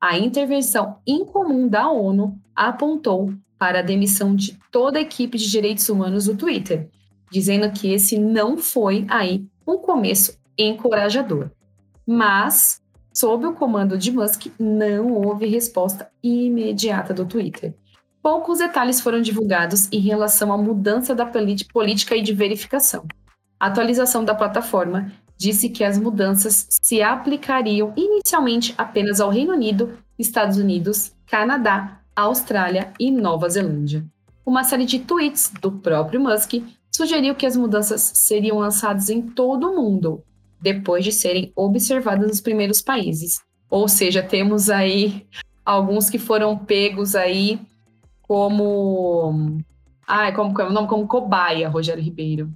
A 0.00 0.16
intervenção 0.16 0.98
incomum 1.04 1.66
da 1.66 1.90
ONU 1.90 2.38
apontou 2.54 3.34
para 3.58 3.80
a 3.80 3.82
demissão 3.82 4.34
de 4.34 4.56
toda 4.70 4.98
a 4.98 5.02
equipe 5.02 5.36
de 5.36 5.50
direitos 5.50 5.88
humanos 5.88 6.26
do 6.26 6.36
Twitter, 6.36 6.88
dizendo 7.32 7.68
que 7.72 7.92
esse 7.92 8.16
não 8.16 8.56
foi 8.56 9.04
aí 9.08 9.44
um 9.66 9.76
começo 9.76 10.38
encorajador. 10.56 11.50
Mas, 12.06 12.80
sob 13.12 13.46
o 13.46 13.54
comando 13.54 13.98
de 13.98 14.12
Musk, 14.12 14.46
não 14.56 15.12
houve 15.14 15.46
resposta 15.46 16.08
imediata 16.22 17.12
do 17.12 17.26
Twitter. 17.26 17.74
Poucos 18.22 18.58
detalhes 18.58 19.00
foram 19.00 19.20
divulgados 19.20 19.88
em 19.90 19.98
relação 19.98 20.52
à 20.52 20.56
mudança 20.56 21.12
da 21.12 21.26
política 21.26 22.16
e 22.16 22.22
de 22.22 22.32
verificação. 22.32 23.04
A 23.58 23.66
atualização 23.66 24.24
da 24.24 24.34
plataforma 24.34 25.10
disse 25.38 25.68
que 25.68 25.84
as 25.84 25.96
mudanças 25.96 26.66
se 26.82 27.00
aplicariam 27.00 27.92
inicialmente 27.96 28.74
apenas 28.76 29.20
ao 29.20 29.30
Reino 29.30 29.52
Unido, 29.52 29.96
Estados 30.18 30.58
Unidos, 30.58 31.12
Canadá, 31.26 32.00
Austrália 32.14 32.92
e 32.98 33.10
Nova 33.10 33.48
Zelândia. 33.48 34.04
Uma 34.44 34.64
série 34.64 34.84
de 34.84 34.98
tweets 34.98 35.52
do 35.60 35.70
próprio 35.70 36.20
Musk 36.20 36.54
sugeriu 36.90 37.34
que 37.34 37.46
as 37.46 37.56
mudanças 37.56 38.00
seriam 38.14 38.58
lançadas 38.58 39.08
em 39.08 39.22
todo 39.22 39.70
o 39.70 39.76
mundo, 39.76 40.24
depois 40.60 41.04
de 41.04 41.12
serem 41.12 41.52
observadas 41.54 42.26
nos 42.26 42.40
primeiros 42.40 42.82
países. 42.82 43.40
Ou 43.70 43.86
seja, 43.86 44.22
temos 44.22 44.68
aí 44.68 45.26
alguns 45.64 46.10
que 46.10 46.18
foram 46.18 46.56
pegos 46.56 47.14
aí 47.14 47.60
como. 48.22 49.60
Ai, 50.06 50.34
como, 50.34 50.54
como, 50.54 50.70
nome, 50.70 50.88
como 50.88 51.06
cobaia, 51.06 51.68
Rogério 51.68 52.02
Ribeiro. 52.02 52.50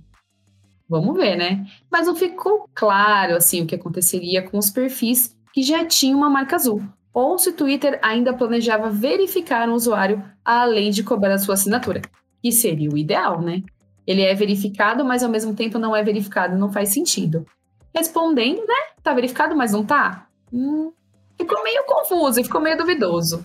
Vamos 0.88 1.16
ver, 1.16 1.36
né? 1.36 1.66
Mas 1.90 2.06
não 2.06 2.14
ficou 2.14 2.68
claro 2.74 3.36
assim 3.36 3.62
o 3.62 3.66
que 3.66 3.74
aconteceria 3.74 4.42
com 4.42 4.58
os 4.58 4.70
perfis 4.70 5.36
que 5.52 5.62
já 5.62 5.84
tinham 5.84 6.18
uma 6.18 6.30
marca 6.30 6.56
azul, 6.56 6.82
ou 7.12 7.38
se 7.38 7.50
o 7.50 7.52
Twitter 7.52 7.98
ainda 8.02 8.32
planejava 8.32 8.88
verificar 8.88 9.68
um 9.68 9.74
usuário 9.74 10.24
além 10.44 10.90
de 10.90 11.02
cobrar 11.02 11.34
a 11.34 11.38
sua 11.38 11.54
assinatura, 11.54 12.00
que 12.42 12.50
seria 12.50 12.90
o 12.90 12.96
ideal, 12.96 13.40
né? 13.40 13.62
Ele 14.06 14.22
é 14.22 14.34
verificado, 14.34 15.04
mas 15.04 15.22
ao 15.22 15.30
mesmo 15.30 15.54
tempo 15.54 15.78
não 15.78 15.94
é 15.94 16.02
verificado, 16.02 16.58
não 16.58 16.72
faz 16.72 16.88
sentido. 16.88 17.46
Respondendo, 17.94 18.60
né? 18.66 18.74
Tá 19.02 19.12
verificado, 19.12 19.54
mas 19.54 19.72
não 19.72 19.84
tá? 19.84 20.26
Hum, 20.52 20.90
ficou 21.38 21.62
meio 21.62 21.84
confuso 21.84 22.42
ficou 22.42 22.60
meio 22.60 22.76
duvidoso. 22.76 23.44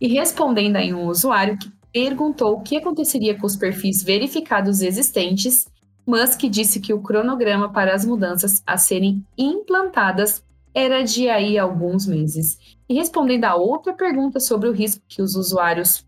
E 0.00 0.08
respondendo 0.08 0.76
aí 0.76 0.92
um 0.92 1.06
usuário 1.06 1.56
que 1.56 1.72
perguntou 1.92 2.54
o 2.54 2.60
que 2.60 2.76
aconteceria 2.76 3.38
com 3.38 3.46
os 3.46 3.56
perfis 3.56 4.02
verificados 4.02 4.82
existentes 4.82 5.66
Musk 6.06 6.40
disse 6.50 6.80
que 6.80 6.92
o 6.92 7.00
cronograma 7.00 7.72
para 7.72 7.94
as 7.94 8.04
mudanças 8.04 8.62
a 8.66 8.76
serem 8.76 9.24
implantadas 9.38 10.44
era 10.74 11.02
de 11.02 11.28
aí 11.30 11.56
alguns 11.56 12.06
meses. 12.06 12.58
E 12.88 12.94
respondendo 12.94 13.44
a 13.44 13.54
outra 13.54 13.92
pergunta 13.92 14.38
sobre 14.38 14.68
o 14.68 14.72
risco 14.72 15.02
que 15.08 15.22
os 15.22 15.34
usuários 15.34 16.06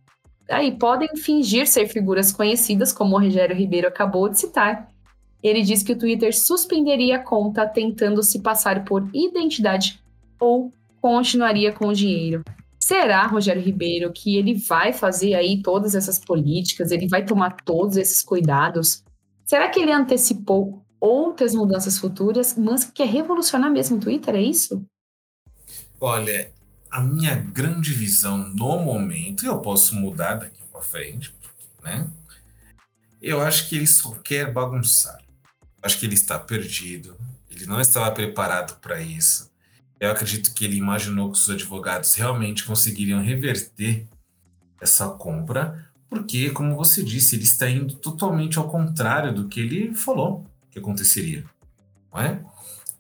aí 0.51 0.77
podem 0.77 1.09
fingir 1.17 1.67
ser 1.67 1.87
figuras 1.89 2.33
conhecidas, 2.33 2.93
como 2.93 3.17
o 3.17 3.21
Rogério 3.21 3.57
Ribeiro 3.57 3.89
acabou 3.89 4.29
de 4.29 4.39
citar, 4.39 4.89
ele 5.43 5.63
disse 5.63 5.85
que 5.85 5.93
o 5.93 5.99
Twitter 5.99 6.37
suspenderia 6.37 7.17
a 7.17 7.23
conta 7.23 7.67
tentando 7.67 8.23
se 8.23 8.41
passar 8.41 8.85
por 8.85 9.09
identidade 9.15 10.01
ou 10.39 10.73
continuaria 11.01 11.73
com 11.73 11.89
o 11.89 11.95
dinheiro. 11.95 12.43
Será, 12.79 13.27
Rogério 13.27 13.63
Ribeiro, 13.63 14.13
que 14.13 14.37
ele 14.37 14.55
vai 14.55 14.93
fazer 14.93 15.35
aí 15.35 15.63
todas 15.63 15.95
essas 15.95 16.19
políticas, 16.19 16.91
ele 16.91 17.09
vai 17.09 17.25
tomar 17.25 17.57
todos 17.65 17.97
esses 17.97 18.23
cuidados 18.23 19.03
Será 19.47 19.69
que 19.71 19.79
ele 19.79 19.93
antecipou 19.93 20.85
outras 21.01 21.55
mudanças 21.55 21.99
futuras? 21.99 22.57
Musk 22.57 22.93
quer 22.93 23.07
revolucionar 23.07 23.71
mesmo 23.71 23.97
o 23.97 24.01
Twitter, 24.01 24.35
é 24.35 24.43
isso? 24.43 24.85
Olha, 26.01 26.53
a 26.91 27.01
minha 27.01 27.37
grande 27.37 27.93
visão 27.93 28.37
no 28.37 28.79
momento, 28.81 29.45
e 29.45 29.47
eu 29.47 29.61
posso 29.61 29.95
mudar 29.95 30.35
daqui 30.35 30.61
para 30.71 30.83
frente, 30.83 31.33
né? 31.83 32.11
Eu 33.23 33.41
acho 33.41 33.69
que 33.69 33.77
ele 33.77 33.87
só 33.87 34.11
quer 34.17 34.53
bagunçar. 34.53 35.19
Acho 35.81 35.99
que 35.99 36.07
ele 36.07 36.15
está 36.15 36.39
perdido. 36.39 37.17
Ele 37.49 37.67
não 37.67 37.81
estava 37.81 38.11
preparado 38.11 38.79
para 38.81 39.01
isso. 39.01 39.51
Eu 40.01 40.11
acredito 40.11 40.53
que 40.53 40.65
ele 40.65 40.77
imaginou 40.77 41.31
que 41.31 41.39
os 41.39 41.49
advogados 41.49 42.15
realmente 42.15 42.65
conseguiriam 42.65 43.23
reverter 43.23 44.07
essa 44.81 45.09
compra, 45.09 45.89
porque, 46.09 46.51
como 46.51 46.77
você 46.77 47.03
disse, 47.03 47.37
ele 47.37 47.45
está 47.45 47.69
indo 47.69 47.95
totalmente 47.97 48.59
ao 48.59 48.69
contrário 48.69 49.35
do 49.35 49.49
que 49.49 49.61
ele 49.61 49.95
falou 49.95 50.45
que 50.77 50.79
aconteceria. 50.79 51.45
Não 52.13 52.21
é? 52.21 52.41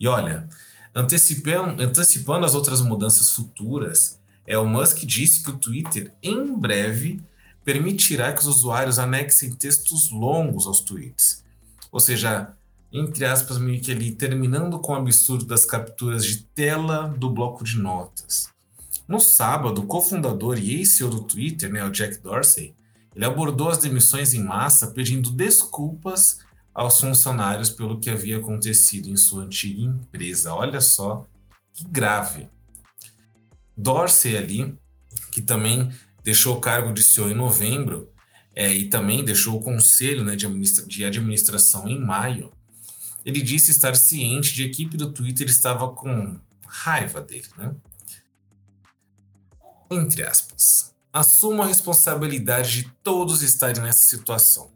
E 0.00 0.08
olha, 0.08 0.48
antecipando, 0.94 1.82
antecipando 1.82 2.46
as 2.46 2.54
outras 2.54 2.80
mudanças 2.80 3.30
futuras, 3.30 4.18
Elon 4.46 4.66
Musk 4.66 5.04
disse 5.04 5.42
que 5.42 5.50
o 5.50 5.58
Twitter, 5.58 6.14
em 6.22 6.54
breve, 6.58 7.20
permitirá 7.64 8.32
que 8.32 8.40
os 8.40 8.46
usuários 8.46 8.98
anexem 8.98 9.52
textos 9.52 10.10
longos 10.10 10.66
aos 10.66 10.80
tweets. 10.80 11.44
Ou 11.90 12.00
seja, 12.00 12.52
entre 12.92 13.24
aspas, 13.24 13.58
meio 13.58 13.80
que 13.80 13.90
ali, 13.90 14.12
terminando 14.12 14.78
com 14.78 14.92
o 14.92 14.96
absurdo 14.96 15.44
das 15.44 15.64
capturas 15.66 16.24
de 16.24 16.44
tela 16.44 17.08
do 17.18 17.28
bloco 17.28 17.64
de 17.64 17.78
notas. 17.78 18.48
No 19.08 19.20
sábado, 19.20 19.82
o 19.82 19.86
cofundador 19.86 20.58
e 20.58 20.76
ex-CEO 20.76 21.10
do 21.10 21.22
Twitter, 21.22 21.72
né, 21.72 21.84
o 21.84 21.90
Jack 21.90 22.18
Dorsey, 22.18 22.74
ele 23.16 23.24
abordou 23.24 23.70
as 23.70 23.78
demissões 23.78 24.34
em 24.34 24.44
massa 24.44 24.88
pedindo 24.88 25.30
desculpas 25.30 26.40
aos 26.74 27.00
funcionários 27.00 27.70
pelo 27.70 27.98
que 27.98 28.10
havia 28.10 28.36
acontecido 28.36 29.08
em 29.08 29.16
sua 29.16 29.44
antiga 29.44 29.80
empresa. 29.80 30.52
Olha 30.52 30.82
só 30.82 31.26
que 31.72 31.88
grave. 31.88 32.46
Dorsey 33.74 34.36
ali, 34.36 34.78
que 35.32 35.40
também 35.40 35.90
deixou 36.22 36.58
o 36.58 36.60
cargo 36.60 36.92
de 36.92 37.02
CEO 37.02 37.30
em 37.30 37.34
novembro 37.34 38.12
é, 38.54 38.70
e 38.70 38.90
também 38.90 39.24
deixou 39.24 39.58
o 39.58 39.62
conselho 39.62 40.22
né, 40.22 40.36
de, 40.36 40.44
administra 40.44 40.86
de 40.86 41.04
administração 41.04 41.88
em 41.88 41.98
maio, 41.98 42.52
ele 43.24 43.40
disse 43.40 43.70
estar 43.70 43.96
ciente 43.96 44.54
de 44.54 44.68
que 44.68 44.68
a 44.68 44.72
equipe 44.72 44.96
do 44.98 45.10
Twitter 45.10 45.46
estava 45.46 45.88
com 45.88 46.38
raiva 46.66 47.22
dele, 47.22 47.48
né? 47.56 47.74
Entre 49.90 50.22
aspas. 50.22 50.95
Assumo 51.16 51.62
a 51.62 51.66
responsabilidade 51.66 52.82
de 52.82 52.90
todos 53.02 53.40
estarem 53.40 53.82
nessa 53.82 54.04
situação. 54.04 54.70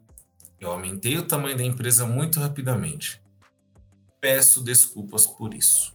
Eu 0.59 0.71
aumentei 0.71 1.19
o 1.19 1.27
tamanho 1.27 1.55
da 1.55 1.63
empresa 1.63 2.07
muito 2.07 2.41
rapidamente. 2.41 3.21
Peço 4.23 4.63
desculpas 4.63 5.27
por 5.27 5.53
isso. 5.53 5.95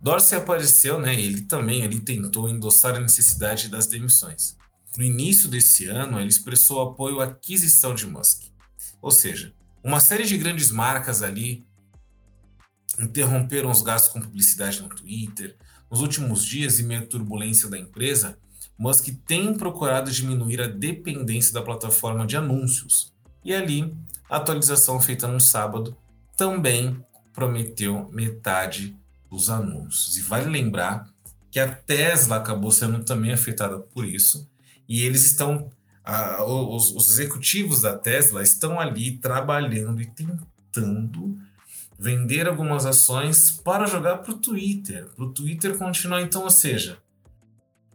Dorsey 0.00 0.38
apareceu, 0.38 1.00
né? 1.00 1.20
Ele 1.20 1.40
também 1.40 1.82
ele 1.82 1.98
tentou 1.98 2.48
endossar 2.48 2.94
a 2.94 3.00
necessidade 3.00 3.68
das 3.68 3.88
demissões. 3.88 4.56
No 4.96 5.02
início 5.02 5.48
desse 5.48 5.86
ano, 5.86 6.20
ele 6.20 6.28
expressou 6.28 6.80
apoio 6.80 7.20
à 7.20 7.24
aquisição 7.24 7.96
de 7.96 8.06
Musk. 8.06 8.44
Ou 9.02 9.10
seja, 9.10 9.52
uma 9.82 9.98
série 9.98 10.24
de 10.24 10.38
grandes 10.38 10.70
marcas 10.70 11.20
ali 11.20 11.66
interromperam 12.96 13.72
os 13.72 13.82
gastos 13.82 14.12
com 14.12 14.20
publicidade 14.20 14.80
no 14.80 14.88
Twitter. 14.88 15.56
Nos 15.90 16.00
últimos 16.00 16.44
dias, 16.44 16.78
em 16.78 16.84
meio 16.84 17.00
à 17.00 17.06
turbulência 17.06 17.68
da 17.68 17.76
empresa, 17.76 18.38
Musk 18.78 19.08
tem 19.26 19.52
procurado 19.54 20.10
diminuir 20.10 20.60
a 20.60 20.68
dependência 20.68 21.52
da 21.52 21.62
plataforma 21.62 22.24
de 22.24 22.36
anúncios. 22.36 23.12
E 23.44 23.52
ali, 23.52 23.92
a 24.30 24.36
atualização 24.36 25.00
feita 25.00 25.26
no 25.26 25.40
sábado 25.40 25.96
também 26.36 27.04
prometeu 27.32 28.08
metade 28.12 28.96
dos 29.28 29.50
anúncios. 29.50 30.16
E 30.16 30.22
vale 30.22 30.48
lembrar 30.48 31.08
que 31.50 31.58
a 31.58 31.68
Tesla 31.68 32.36
acabou 32.36 32.70
sendo 32.70 33.02
também 33.02 33.32
afetada 33.32 33.78
por 33.78 34.04
isso. 34.04 34.48
E 34.88 35.02
eles 35.02 35.24
estão, 35.24 35.70
os, 36.46 36.92
os 36.92 37.10
executivos 37.10 37.82
da 37.82 37.98
Tesla 37.98 38.42
estão 38.42 38.78
ali 38.78 39.18
trabalhando 39.18 40.00
e 40.00 40.06
tentando 40.06 41.36
vender 41.98 42.46
algumas 42.46 42.86
ações 42.86 43.50
para 43.50 43.86
jogar 43.86 44.18
para 44.18 44.32
o 44.32 44.38
Twitter, 44.38 45.08
para 45.16 45.24
o 45.24 45.32
Twitter 45.32 45.76
continuar. 45.76 46.22
Então, 46.22 46.44
ou 46.44 46.50
seja, 46.50 46.98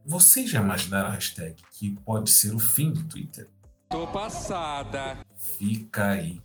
vocês 0.05 0.49
já 0.49 0.61
imaginaram 0.61 1.09
a 1.09 1.13
hashtag 1.13 1.55
que 1.71 1.91
pode 2.05 2.29
ser 2.31 2.53
o 2.53 2.59
fim 2.59 2.91
do 2.91 3.03
Twitter? 3.05 3.47
Tô 3.89 4.05
passada. 4.07 5.17
Fica 5.57 6.11
aí 6.11 6.41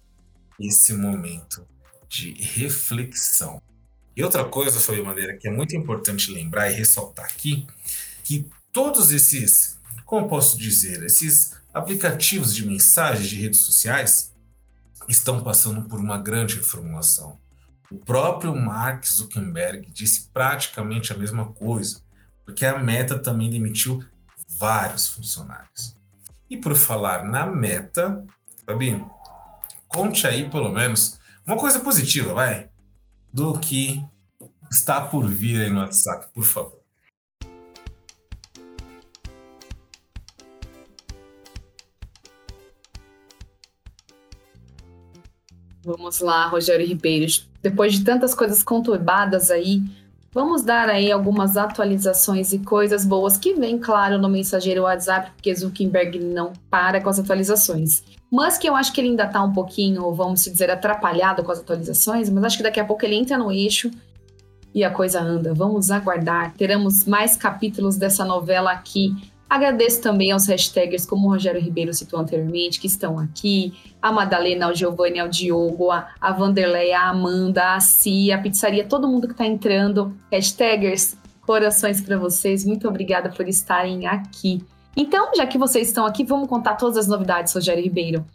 esse 0.61 0.93
momento 0.93 1.67
de 2.09 2.33
reflexão. 2.33 3.61
E 4.17 4.23
outra 4.23 4.45
coisa, 4.45 4.81
Fabio 4.81 5.05
Madeira, 5.05 5.37
que 5.37 5.49
é 5.49 5.51
muito 5.51 5.77
importante 5.77 6.31
lembrar 6.31 6.71
e 6.71 6.75
ressaltar 6.75 7.27
aqui, 7.27 7.67
que 8.25 8.49
todos 8.73 9.11
esses, 9.11 9.79
como 10.05 10.29
posso 10.29 10.59
dizer, 10.59 11.03
esses 11.05 11.57
aplicativos 11.73 12.55
de 12.55 12.67
mensagens 12.67 13.29
de 13.29 13.37
redes 13.37 13.61
sociais 13.61 14.35
estão 15.09 15.43
passando 15.43 15.89
por 15.89 15.99
uma 15.99 16.19
grande 16.19 16.57
reformulação. 16.57 17.39
O 17.91 17.97
próprio 17.97 18.55
Mark 18.55 19.07
Zuckerberg 19.07 19.89
disse 19.91 20.29
praticamente 20.33 21.13
a 21.13 21.17
mesma 21.17 21.47
coisa, 21.47 22.03
porque 22.49 22.65
a 22.65 22.79
Meta 22.79 23.19
também 23.19 23.51
demitiu 23.51 24.03
vários 24.59 25.07
funcionários. 25.07 25.95
E 26.49 26.57
por 26.57 26.75
falar 26.75 27.23
na 27.23 27.45
Meta, 27.45 28.25
Fabinho, 28.65 29.11
conte 29.87 30.27
aí 30.27 30.49
pelo 30.49 30.71
menos 30.71 31.21
uma 31.47 31.59
coisa 31.59 31.79
positiva, 31.81 32.33
vai, 32.33 32.71
do 33.31 33.59
que 33.59 34.03
está 34.73 34.99
por 34.99 35.29
vir 35.29 35.61
aí 35.61 35.69
no 35.69 35.81
WhatsApp, 35.81 36.29
por 36.33 36.43
favor. 36.43 36.81
Vamos 45.85 46.21
lá, 46.21 46.47
Rogério 46.47 46.87
Ribeiro. 46.87 47.31
Depois 47.61 47.93
de 47.93 48.05
tantas 48.05 48.35
coisas 48.35 48.63
conturbadas 48.63 49.51
aí, 49.51 49.83
vamos 50.33 50.63
dar 50.63 50.89
aí 50.89 51.11
algumas 51.11 51.57
atualizações 51.57 52.53
e 52.53 52.59
coisas 52.59 53.05
boas 53.05 53.37
que 53.37 53.55
vem, 53.55 53.79
claro, 53.79 54.19
no 54.19 54.29
mensageiro 54.29 54.83
WhatsApp, 54.83 55.31
porque 55.33 55.55
Zuckerberg 55.55 56.19
não 56.19 56.53
para 56.71 57.01
com 57.01 57.09
as 57.09 57.19
atualizações. 57.19 58.03
Mas 58.31 58.59
que 58.59 58.69
eu 58.69 58.77
acho 58.77 58.93
que 58.93 59.01
ele 59.01 59.09
ainda 59.09 59.25
está 59.25 59.43
um 59.43 59.53
pouquinho, 59.53 60.13
vamos 60.13 60.45
dizer, 60.45 60.71
atrapalhado 60.71 61.43
com 61.43 61.51
as 61.51 61.61
atualizações, 61.61 62.29
mas 62.29 62.45
acho 62.45 62.57
que 62.59 62.63
daqui 62.63 62.79
a 62.79 62.85
pouco 62.85 63.05
ele 63.05 63.17
entra 63.17 63.39
no 63.39 63.51
eixo 63.51 63.91
e 64.75 64.85
a 64.85 64.91
coisa 64.91 65.21
anda. 65.21 65.55
Vamos 65.55 65.91
aguardar. 65.91 66.55
Teremos 66.55 67.05
mais 67.05 67.37
capítulos 67.37 67.97
dessa 67.97 68.25
novela 68.25 68.71
aqui 68.71 69.28
Agradeço 69.49 70.03
também 70.03 70.31
aos 70.31 70.47
hashtaggers, 70.47 71.07
como 71.07 71.27
o 71.27 71.31
Rogério 71.31 71.61
Ribeiro 71.61 71.95
citou 71.95 72.21
anteriormente, 72.21 72.79
que 72.79 72.87
estão 72.87 73.19
aqui, 73.19 73.73
a 74.01 74.13
Madalena, 74.13 74.69
o 74.69 74.75
Giovanni, 74.75 75.23
o 75.23 75.29
Diogo, 75.29 75.91
a, 75.91 76.11
a 76.21 76.33
Vanderlei, 76.33 76.93
a 76.93 77.09
Amanda, 77.09 77.75
a 77.75 77.81
Cia, 77.81 78.37
a 78.37 78.39
pizzaria, 78.39 78.87
todo 78.87 79.09
mundo 79.09 79.27
que 79.27 79.33
está 79.33 79.47
entrando. 79.47 80.15
Hashtaggers, 80.31 81.17
corações 81.47 82.03
para 82.03 82.19
vocês, 82.19 82.65
muito 82.67 82.87
obrigada 82.87 83.31
por 83.31 83.49
estarem 83.49 84.07
aqui. 84.07 84.63
Então, 84.95 85.31
já 85.35 85.47
que 85.47 85.57
vocês 85.57 85.89
estão 85.89 86.05
aqui, 86.05 86.25
vamos 86.25 86.49
contar 86.49 86.75
todas 86.75 86.99
as 86.99 87.07
novidades, 87.07 87.55
Rogério 87.55 87.83
Ribeiro. 87.83 88.27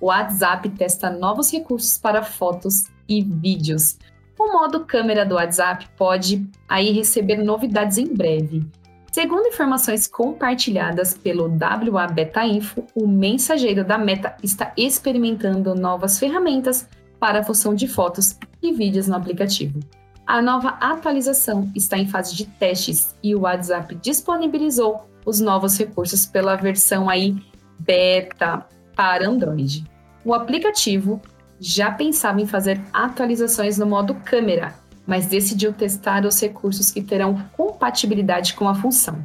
O 0.00 0.06
WhatsApp 0.06 0.68
testa 0.70 1.10
novos 1.10 1.52
recursos 1.52 1.98
para 1.98 2.22
fotos 2.22 2.84
e 3.08 3.22
vídeos. 3.22 3.98
O 4.38 4.52
modo 4.52 4.86
câmera 4.86 5.26
do 5.26 5.34
WhatsApp 5.34 5.88
pode 5.96 6.48
aí 6.68 6.92
receber 6.92 7.38
novidades 7.38 7.98
em 7.98 8.14
breve. 8.14 8.64
Segundo 9.12 9.48
informações 9.48 10.06
compartilhadas 10.06 11.14
pelo 11.14 11.48
WA 11.48 12.06
Beta 12.06 12.46
Info, 12.46 12.86
o 12.94 13.08
mensageiro 13.08 13.84
da 13.84 13.98
Meta 13.98 14.36
está 14.40 14.72
experimentando 14.76 15.74
novas 15.74 16.16
ferramentas 16.16 16.88
para 17.18 17.40
a 17.40 17.42
função 17.42 17.74
de 17.74 17.88
fotos 17.88 18.38
e 18.62 18.72
vídeos 18.72 19.08
no 19.08 19.16
aplicativo. 19.16 19.80
A 20.24 20.40
nova 20.40 20.70
atualização 20.80 21.68
está 21.74 21.98
em 21.98 22.06
fase 22.06 22.36
de 22.36 22.46
testes 22.46 23.16
e 23.20 23.34
o 23.34 23.40
WhatsApp 23.40 23.96
disponibilizou 23.96 25.04
os 25.26 25.40
novos 25.40 25.76
recursos 25.76 26.24
pela 26.24 26.54
versão 26.54 27.10
aí 27.10 27.36
beta 27.80 28.64
para 28.94 29.28
Android. 29.28 29.84
O 30.24 30.32
aplicativo 30.32 31.20
já 31.58 31.90
pensava 31.90 32.40
em 32.40 32.46
fazer 32.46 32.80
atualizações 32.92 33.76
no 33.76 33.86
modo 33.86 34.14
câmera 34.14 34.72
mas 35.06 35.26
decidiu 35.26 35.72
testar 35.72 36.24
os 36.24 36.40
recursos 36.40 36.90
que 36.90 37.02
terão 37.02 37.42
compatibilidade 37.56 38.54
com 38.54 38.68
a 38.68 38.74
função. 38.74 39.24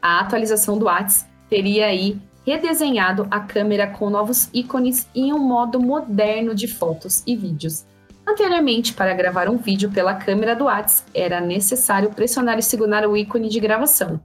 A 0.00 0.20
atualização 0.20 0.78
do 0.78 0.84
WhatsApp 0.86 1.30
teria 1.48 1.86
aí 1.86 2.20
redesenhado 2.46 3.26
a 3.30 3.40
câmera 3.40 3.86
com 3.86 4.10
novos 4.10 4.50
ícones 4.52 5.08
em 5.14 5.32
um 5.32 5.38
modo 5.38 5.80
moderno 5.80 6.54
de 6.54 6.68
fotos 6.68 7.22
e 7.26 7.34
vídeos. 7.34 7.86
Anteriormente, 8.26 8.94
para 8.94 9.14
gravar 9.14 9.48
um 9.48 9.56
vídeo 9.56 9.90
pela 9.90 10.14
câmera 10.14 10.54
do 10.54 10.64
WhatsApp, 10.64 11.10
era 11.14 11.40
necessário 11.40 12.10
pressionar 12.10 12.58
e 12.58 12.62
segurar 12.62 13.06
o 13.06 13.16
ícone 13.16 13.48
de 13.48 13.60
gravação. 13.60 14.20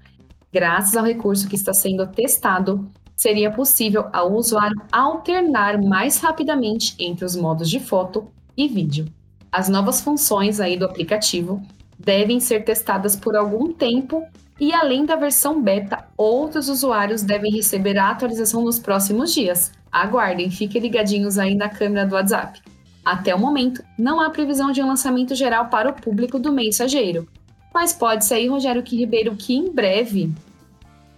Graças 0.51 0.95
ao 0.95 1.05
recurso 1.05 1.47
que 1.47 1.55
está 1.55 1.73
sendo 1.73 2.07
testado, 2.07 2.89
seria 3.15 3.51
possível 3.51 4.07
ao 4.13 4.33
usuário 4.33 4.81
alternar 4.91 5.81
mais 5.81 6.19
rapidamente 6.19 6.95
entre 6.97 7.25
os 7.25 7.35
modos 7.35 7.69
de 7.69 7.79
foto 7.79 8.31
e 8.55 8.67
vídeo. 8.67 9.05
As 9.51 9.67
novas 9.67 10.01
funções 10.01 10.59
aí 10.59 10.77
do 10.77 10.85
aplicativo 10.85 11.61
devem 11.97 12.39
ser 12.39 12.63
testadas 12.63 13.15
por 13.15 13.35
algum 13.35 13.73
tempo 13.73 14.23
e 14.59 14.73
além 14.73 15.05
da 15.05 15.15
versão 15.15 15.61
beta, 15.61 16.05
outros 16.17 16.69
usuários 16.69 17.23
devem 17.23 17.51
receber 17.51 17.97
a 17.97 18.09
atualização 18.09 18.63
nos 18.63 18.77
próximos 18.77 19.33
dias. 19.33 19.71
Aguardem, 19.91 20.51
fiquem 20.51 20.81
ligadinhos 20.81 21.37
aí 21.37 21.55
na 21.55 21.69
câmera 21.69 22.05
do 22.05 22.15
WhatsApp. 22.15 22.61
Até 23.03 23.33
o 23.33 23.39
momento, 23.39 23.83
não 23.97 24.19
há 24.19 24.29
previsão 24.29 24.71
de 24.71 24.83
um 24.83 24.87
lançamento 24.87 25.33
geral 25.33 25.67
para 25.67 25.89
o 25.89 25.93
público 25.93 26.37
do 26.37 26.51
mensageiro. 26.51 27.27
Mas 27.73 27.93
pode 27.93 28.25
ser 28.25 28.35
aí, 28.35 28.47
Rogério 28.47 28.83
que 28.83 28.97
Ribeiro, 28.97 29.35
que 29.35 29.55
em 29.55 29.71
breve 29.71 30.31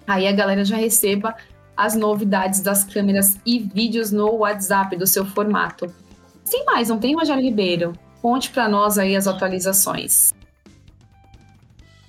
aí 0.07 0.27
a 0.27 0.31
galera 0.31 0.63
já 0.63 0.75
receba 0.75 1.35
as 1.75 1.95
novidades 1.95 2.59
das 2.59 2.83
câmeras 2.83 3.37
e 3.45 3.59
vídeos 3.59 4.11
no 4.11 4.29
WhatsApp 4.37 4.95
do 4.95 5.07
seu 5.07 5.25
formato. 5.25 5.91
Sem 6.43 6.63
mais, 6.65 6.89
não 6.89 6.99
tem, 6.99 7.15
Rogério 7.15 7.43
Ribeiro? 7.43 7.93
Conte 8.21 8.51
para 8.51 8.69
nós 8.69 8.97
aí 8.97 9.15
as 9.15 9.25
atualizações. 9.25 10.31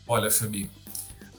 Olha, 0.07 0.31
Fabi, 0.31 0.71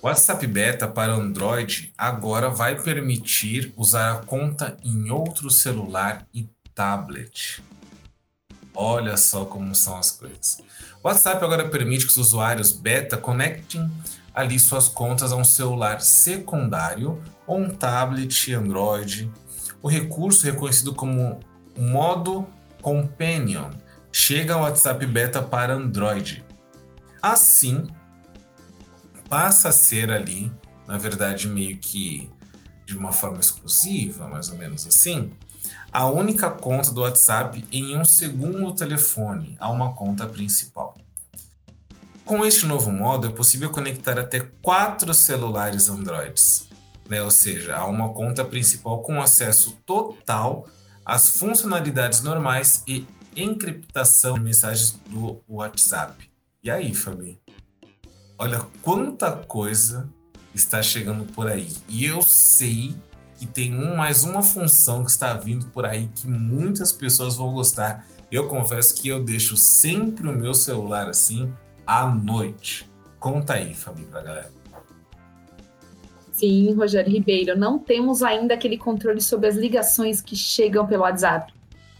o 0.01 0.07
WhatsApp 0.07 0.47
Beta 0.47 0.87
para 0.87 1.13
Android 1.13 1.93
agora 1.95 2.49
vai 2.49 2.81
permitir 2.81 3.71
usar 3.77 4.13
a 4.13 4.17
conta 4.17 4.75
em 4.83 5.11
outro 5.11 5.49
celular 5.51 6.25
e 6.33 6.49
tablet. 6.73 7.63
Olha 8.73 9.15
só 9.15 9.45
como 9.45 9.75
são 9.75 9.95
as 9.95 10.11
coisas. 10.11 10.57
O 11.03 11.07
WhatsApp 11.07 11.43
agora 11.45 11.69
permite 11.69 12.05
que 12.05 12.11
os 12.11 12.17
usuários 12.17 12.71
beta 12.71 13.15
conectem 13.15 13.89
ali 14.33 14.57
suas 14.57 14.87
contas 14.87 15.31
a 15.31 15.35
um 15.35 15.43
celular 15.43 16.01
secundário 16.01 17.21
ou 17.45 17.59
um 17.59 17.69
tablet 17.69 18.51
Android. 18.53 19.31
O 19.83 19.87
recurso 19.87 20.43
reconhecido 20.45 20.95
como 20.95 21.39
modo 21.77 22.47
Companion 22.81 23.69
chega 24.13 24.55
o 24.55 24.61
WhatsApp 24.61 25.03
Beta 25.07 25.41
para 25.41 25.73
Android. 25.73 26.45
Assim, 27.19 27.87
passa 29.27 29.69
a 29.69 29.71
ser 29.71 30.11
ali, 30.11 30.51
na 30.87 30.97
verdade, 30.97 31.47
meio 31.47 31.77
que 31.77 32.29
de 32.85 32.95
uma 32.95 33.11
forma 33.11 33.39
exclusiva, 33.39 34.27
mais 34.27 34.49
ou 34.49 34.57
menos 34.57 34.85
assim, 34.85 35.31
a 35.91 36.05
única 36.05 36.51
conta 36.51 36.91
do 36.91 37.01
WhatsApp 37.01 37.65
em 37.71 37.97
um 37.97 38.05
segundo 38.05 38.73
telefone 38.73 39.57
a 39.59 39.71
uma 39.71 39.93
conta 39.93 40.27
principal. 40.27 40.95
Com 42.23 42.45
este 42.45 42.65
novo 42.65 42.91
modo, 42.91 43.27
é 43.27 43.31
possível 43.31 43.69
conectar 43.69 44.19
até 44.19 44.41
quatro 44.61 45.13
celulares 45.13 45.89
Androids, 45.89 46.69
né? 47.09 47.21
ou 47.21 47.31
seja, 47.31 47.75
a 47.75 47.85
uma 47.85 48.09
conta 48.13 48.45
principal 48.45 49.01
com 49.01 49.21
acesso 49.21 49.77
total 49.85 50.67
às 51.05 51.37
funcionalidades 51.37 52.21
normais 52.21 52.83
e 52.87 53.05
encriptação 53.35 54.35
de 54.35 54.41
mensagens 54.41 54.99
do 55.07 55.41
WhatsApp. 55.47 56.29
E 56.63 56.71
aí, 56.71 56.93
Fabi? 56.93 57.39
Olha 58.37 58.59
quanta 58.81 59.31
coisa 59.31 60.09
está 60.53 60.81
chegando 60.81 61.25
por 61.33 61.47
aí. 61.47 61.69
E 61.87 62.05
eu 62.05 62.21
sei 62.21 62.95
que 63.37 63.45
tem 63.45 63.75
um, 63.75 63.95
mais 63.95 64.23
uma 64.23 64.41
função 64.41 65.03
que 65.03 65.11
está 65.11 65.33
vindo 65.33 65.65
por 65.67 65.85
aí 65.85 66.09
que 66.15 66.27
muitas 66.27 66.91
pessoas 66.91 67.35
vão 67.35 67.53
gostar. 67.53 68.05
Eu 68.31 68.47
confesso 68.47 68.95
que 68.95 69.07
eu 69.07 69.23
deixo 69.23 69.57
sempre 69.57 70.27
o 70.27 70.33
meu 70.33 70.53
celular 70.53 71.09
assim 71.09 71.51
à 71.85 72.07
noite. 72.07 72.89
Conta 73.19 73.53
aí, 73.53 73.73
Fabi, 73.73 74.03
pra 74.03 74.21
galera. 74.21 74.51
Sim, 76.31 76.73
Rogério 76.73 77.11
Ribeiro, 77.11 77.57
não 77.57 77.77
temos 77.77 78.23
ainda 78.23 78.55
aquele 78.55 78.77
controle 78.77 79.21
sobre 79.21 79.47
as 79.47 79.55
ligações 79.55 80.21
que 80.21 80.35
chegam 80.35 80.87
pelo 80.87 81.03
WhatsApp. 81.03 81.53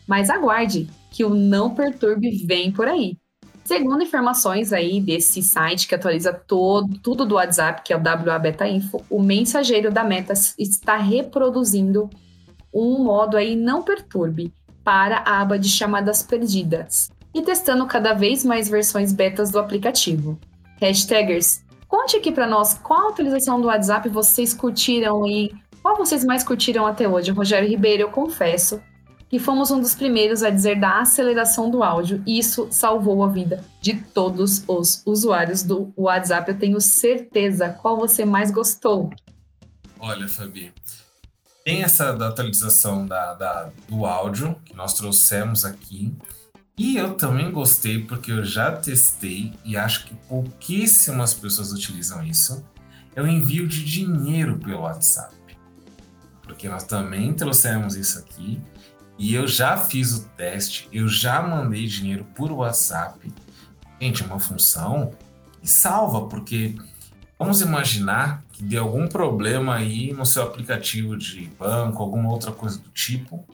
Mas 0.08 0.30
aguarde, 0.30 0.90
que 1.14 1.24
o 1.24 1.30
Não 1.30 1.76
Perturbe 1.76 2.44
vem 2.44 2.72
por 2.72 2.88
aí. 2.88 3.16
Segundo 3.64 4.04
informações 4.04 4.74
aí 4.74 5.00
desse 5.00 5.44
site 5.44 5.88
que 5.88 5.96
atualiza 5.96 6.34
todo, 6.34 7.00
tudo 7.00 7.24
do 7.24 7.36
WhatsApp, 7.36 7.84
que 7.84 7.94
é 7.94 7.96
o 7.96 8.02
WA 8.02 8.40
Beta 8.40 8.68
Info, 8.68 9.02
o 9.10 9.22
mensageiro 9.22 9.92
da 9.92 10.04
Meta 10.04 10.34
está 10.58 10.98
reproduzindo 10.98 12.10
um 12.74 13.04
modo 13.04 13.38
aí 13.38 13.56
Não 13.56 13.84
Perturbe 13.84 14.52
para 14.84 15.20
a 15.20 15.40
aba 15.40 15.58
de 15.58 15.70
chamadas 15.70 16.24
perdidas. 16.24 17.10
e 17.36 17.42
testando 17.42 17.88
cada 17.88 18.14
vez 18.14 18.46
mais 18.46 18.70
versões 18.70 19.12
betas 19.12 19.50
do 19.50 19.58
aplicativo. 19.58 20.38
Hashtaggers, 20.80 21.64
conte 21.88 22.16
aqui 22.16 22.32
para 22.32 22.46
nós 22.46 22.76
qual 22.76 23.10
atualização 23.10 23.60
do 23.60 23.68
WhatsApp 23.68 24.08
vocês 24.10 24.54
curtiram 24.54 25.26
e 25.26 25.52
qual 25.82 25.98
vocês 25.98 26.24
mais 26.24 26.44
curtiram 26.44 26.86
até 26.86 27.08
hoje. 27.08 27.32
Rogério 27.32 27.68
Ribeiro, 27.68 28.04
eu 28.04 28.10
confesso 28.10 28.80
que 29.34 29.40
fomos 29.40 29.72
um 29.72 29.82
dos 29.82 29.96
primeiros 29.96 30.44
a 30.44 30.52
dizer 30.52 30.80
da 30.80 31.00
aceleração 31.00 31.68
do 31.68 31.82
áudio 31.82 32.22
e 32.24 32.38
isso 32.38 32.68
salvou 32.70 33.24
a 33.24 33.28
vida 33.28 33.66
de 33.82 33.96
todos 33.96 34.64
os 34.68 35.02
usuários 35.08 35.64
do 35.64 35.92
WhatsApp. 35.98 36.52
Eu 36.52 36.60
tenho 36.60 36.80
certeza. 36.80 37.70
Qual 37.70 37.98
você 37.98 38.26
mais 38.26 38.52
gostou? 38.52 39.10
Olha, 39.98 40.28
Fabi, 40.30 40.72
tem 41.66 41.82
essa 41.82 42.14
da 42.14 42.28
atualização 42.28 43.08
da, 43.08 43.34
da, 43.34 43.72
do 43.90 44.06
áudio 44.06 44.56
que 44.64 44.76
nós 44.76 44.94
trouxemos 44.94 45.66
aqui. 45.66 46.16
E 46.78 46.96
eu 46.96 47.16
também 47.16 47.50
gostei 47.52 48.04
porque 48.04 48.32
eu 48.32 48.46
já 48.46 48.72
testei 48.72 49.52
e 49.66 49.76
acho 49.76 50.06
que 50.06 50.14
pouquíssimas 50.30 51.34
pessoas 51.34 51.74
utilizam 51.74 52.24
isso. 52.24 52.64
É 53.16 53.22
o 53.24 53.26
envio 53.26 53.68
de 53.68 53.84
dinheiro 53.84 54.60
pelo 54.60 54.82
WhatsApp. 54.82 55.34
Porque 56.44 56.70
nós 56.70 56.84
também 56.84 57.34
trouxemos 57.34 57.96
isso 57.96 58.20
aqui 58.20 58.62
e 59.18 59.34
eu 59.34 59.48
já 59.48 59.78
fiz 59.78 60.14
o 60.14 60.26
teste, 60.30 60.88
eu 60.92 61.08
já 61.08 61.42
mandei 61.42 61.86
dinheiro 61.86 62.26
por 62.36 62.52
WhatsApp. 62.52 63.32
Gente, 64.02 64.24
é 64.24 64.26
uma 64.26 64.40
função 64.40 65.14
que 65.62 65.70
salva, 65.70 66.28
porque 66.28 66.76
vamos 67.38 67.62
imaginar 67.62 68.44
que 68.52 68.64
dê 68.64 68.78
algum 68.78 69.08
problema 69.08 69.76
aí 69.76 70.12
no 70.14 70.26
seu 70.26 70.44
aplicativo 70.44 71.18
de 71.18 71.46
banco, 71.60 72.02
alguma 72.02 72.30
outra 72.30 72.52
coisa 72.52 72.80
do 72.80 72.90
tipo, 72.90 73.48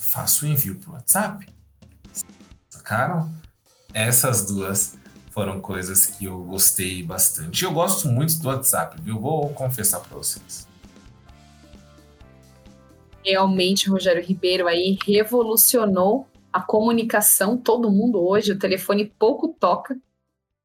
faça 0.00 0.44
o 0.44 0.48
envio 0.48 0.76
por 0.76 0.94
WhatsApp. 0.94 1.48
Sacaram? 2.68 3.34
Essas 3.92 4.46
duas 4.46 4.96
foram 5.30 5.60
coisas 5.60 6.06
que 6.06 6.26
eu 6.26 6.44
gostei 6.44 7.02
bastante. 7.02 7.64
Eu 7.64 7.72
gosto 7.72 8.08
muito 8.08 8.38
do 8.38 8.48
WhatsApp, 8.48 9.00
viu? 9.02 9.18
Vou 9.18 9.48
confessar 9.50 10.00
para 10.00 10.16
vocês 10.16 10.65
realmente 13.26 13.90
Rogério 13.90 14.22
Ribeiro 14.22 14.68
aí 14.68 14.96
revolucionou 15.04 16.26
a 16.52 16.60
comunicação. 16.60 17.56
Todo 17.58 17.90
mundo 17.90 18.24
hoje, 18.24 18.52
o 18.52 18.58
telefone 18.58 19.12
pouco 19.18 19.48
toca. 19.48 19.96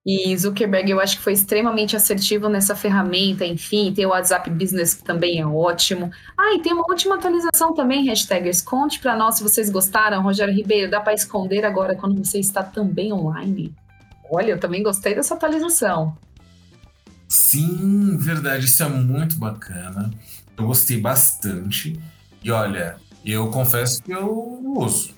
E 0.05 0.35
Zuckerberg, 0.35 0.89
eu 0.89 0.99
acho 0.99 1.17
que 1.17 1.23
foi 1.23 1.33
extremamente 1.33 1.95
assertivo 1.95 2.49
nessa 2.49 2.75
ferramenta. 2.75 3.45
Enfim, 3.45 3.93
tem 3.93 4.05
o 4.05 4.09
WhatsApp 4.09 4.49
Business 4.49 4.95
que 4.95 5.03
também 5.03 5.39
é 5.39 5.45
ótimo. 5.45 6.11
Ah, 6.37 6.55
e 6.55 6.61
tem 6.61 6.73
uma 6.73 6.85
última 6.89 7.15
atualização 7.15 7.73
também, 7.73 8.07
hashtaggers. 8.07 8.61
Conte 8.61 8.99
para 8.99 9.15
nós 9.15 9.35
se 9.35 9.43
vocês 9.43 9.69
gostaram. 9.69 10.23
Rogério 10.23 10.53
Ribeiro, 10.53 10.89
dá 10.89 10.99
para 10.99 11.13
esconder 11.13 11.65
agora 11.65 11.95
quando 11.95 12.23
você 12.23 12.39
está 12.39 12.63
também 12.63 13.13
online? 13.13 13.75
Olha, 14.31 14.51
eu 14.51 14.59
também 14.59 14.81
gostei 14.81 15.13
dessa 15.13 15.35
atualização. 15.35 16.17
Sim, 17.27 18.17
verdade, 18.17 18.65
isso 18.65 18.81
é 18.81 18.89
muito 18.89 19.35
bacana. 19.35 20.11
Eu 20.57 20.65
gostei 20.65 20.99
bastante. 20.99 21.99
E 22.43 22.51
olha, 22.51 22.97
eu 23.25 23.49
confesso 23.51 24.01
que 24.01 24.11
eu 24.11 24.61
uso. 24.77 25.13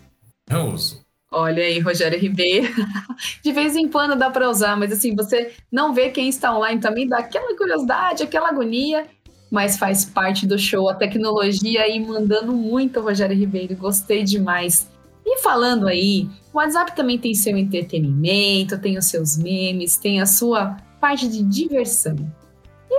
Eu 0.49 0.73
uso. 0.73 1.01
Olha 1.31 1.63
aí, 1.63 1.79
Rogério 1.79 2.19
Ribeiro. 2.19 2.71
De 3.43 3.51
vez 3.51 3.75
em 3.75 3.87
quando 3.87 4.15
dá 4.15 4.29
para 4.29 4.49
usar, 4.49 4.77
mas 4.77 4.91
assim, 4.91 5.15
você 5.15 5.51
não 5.71 5.93
vê 5.93 6.09
quem 6.09 6.29
está 6.29 6.55
online 6.55 6.79
também, 6.79 7.07
dá 7.07 7.19
aquela 7.19 7.57
curiosidade, 7.57 8.23
aquela 8.23 8.49
agonia, 8.49 9.07
mas 9.49 9.77
faz 9.77 10.05
parte 10.05 10.45
do 10.45 10.59
show. 10.59 10.89
A 10.89 10.95
tecnologia 10.95 11.81
aí 11.81 11.99
mandando 11.99 12.51
muito, 12.51 13.01
Rogério 13.01 13.35
Ribeiro. 13.35 13.75
Gostei 13.75 14.23
demais. 14.23 14.87
E 15.25 15.39
falando 15.41 15.87
aí, 15.87 16.27
o 16.53 16.57
WhatsApp 16.57 16.95
também 16.95 17.17
tem 17.17 17.33
seu 17.33 17.57
entretenimento, 17.57 18.77
tem 18.77 18.97
os 18.97 19.05
seus 19.05 19.37
memes, 19.37 19.97
tem 19.97 20.21
a 20.21 20.25
sua 20.25 20.77
parte 20.99 21.27
de 21.27 21.41
diversão. 21.41 22.15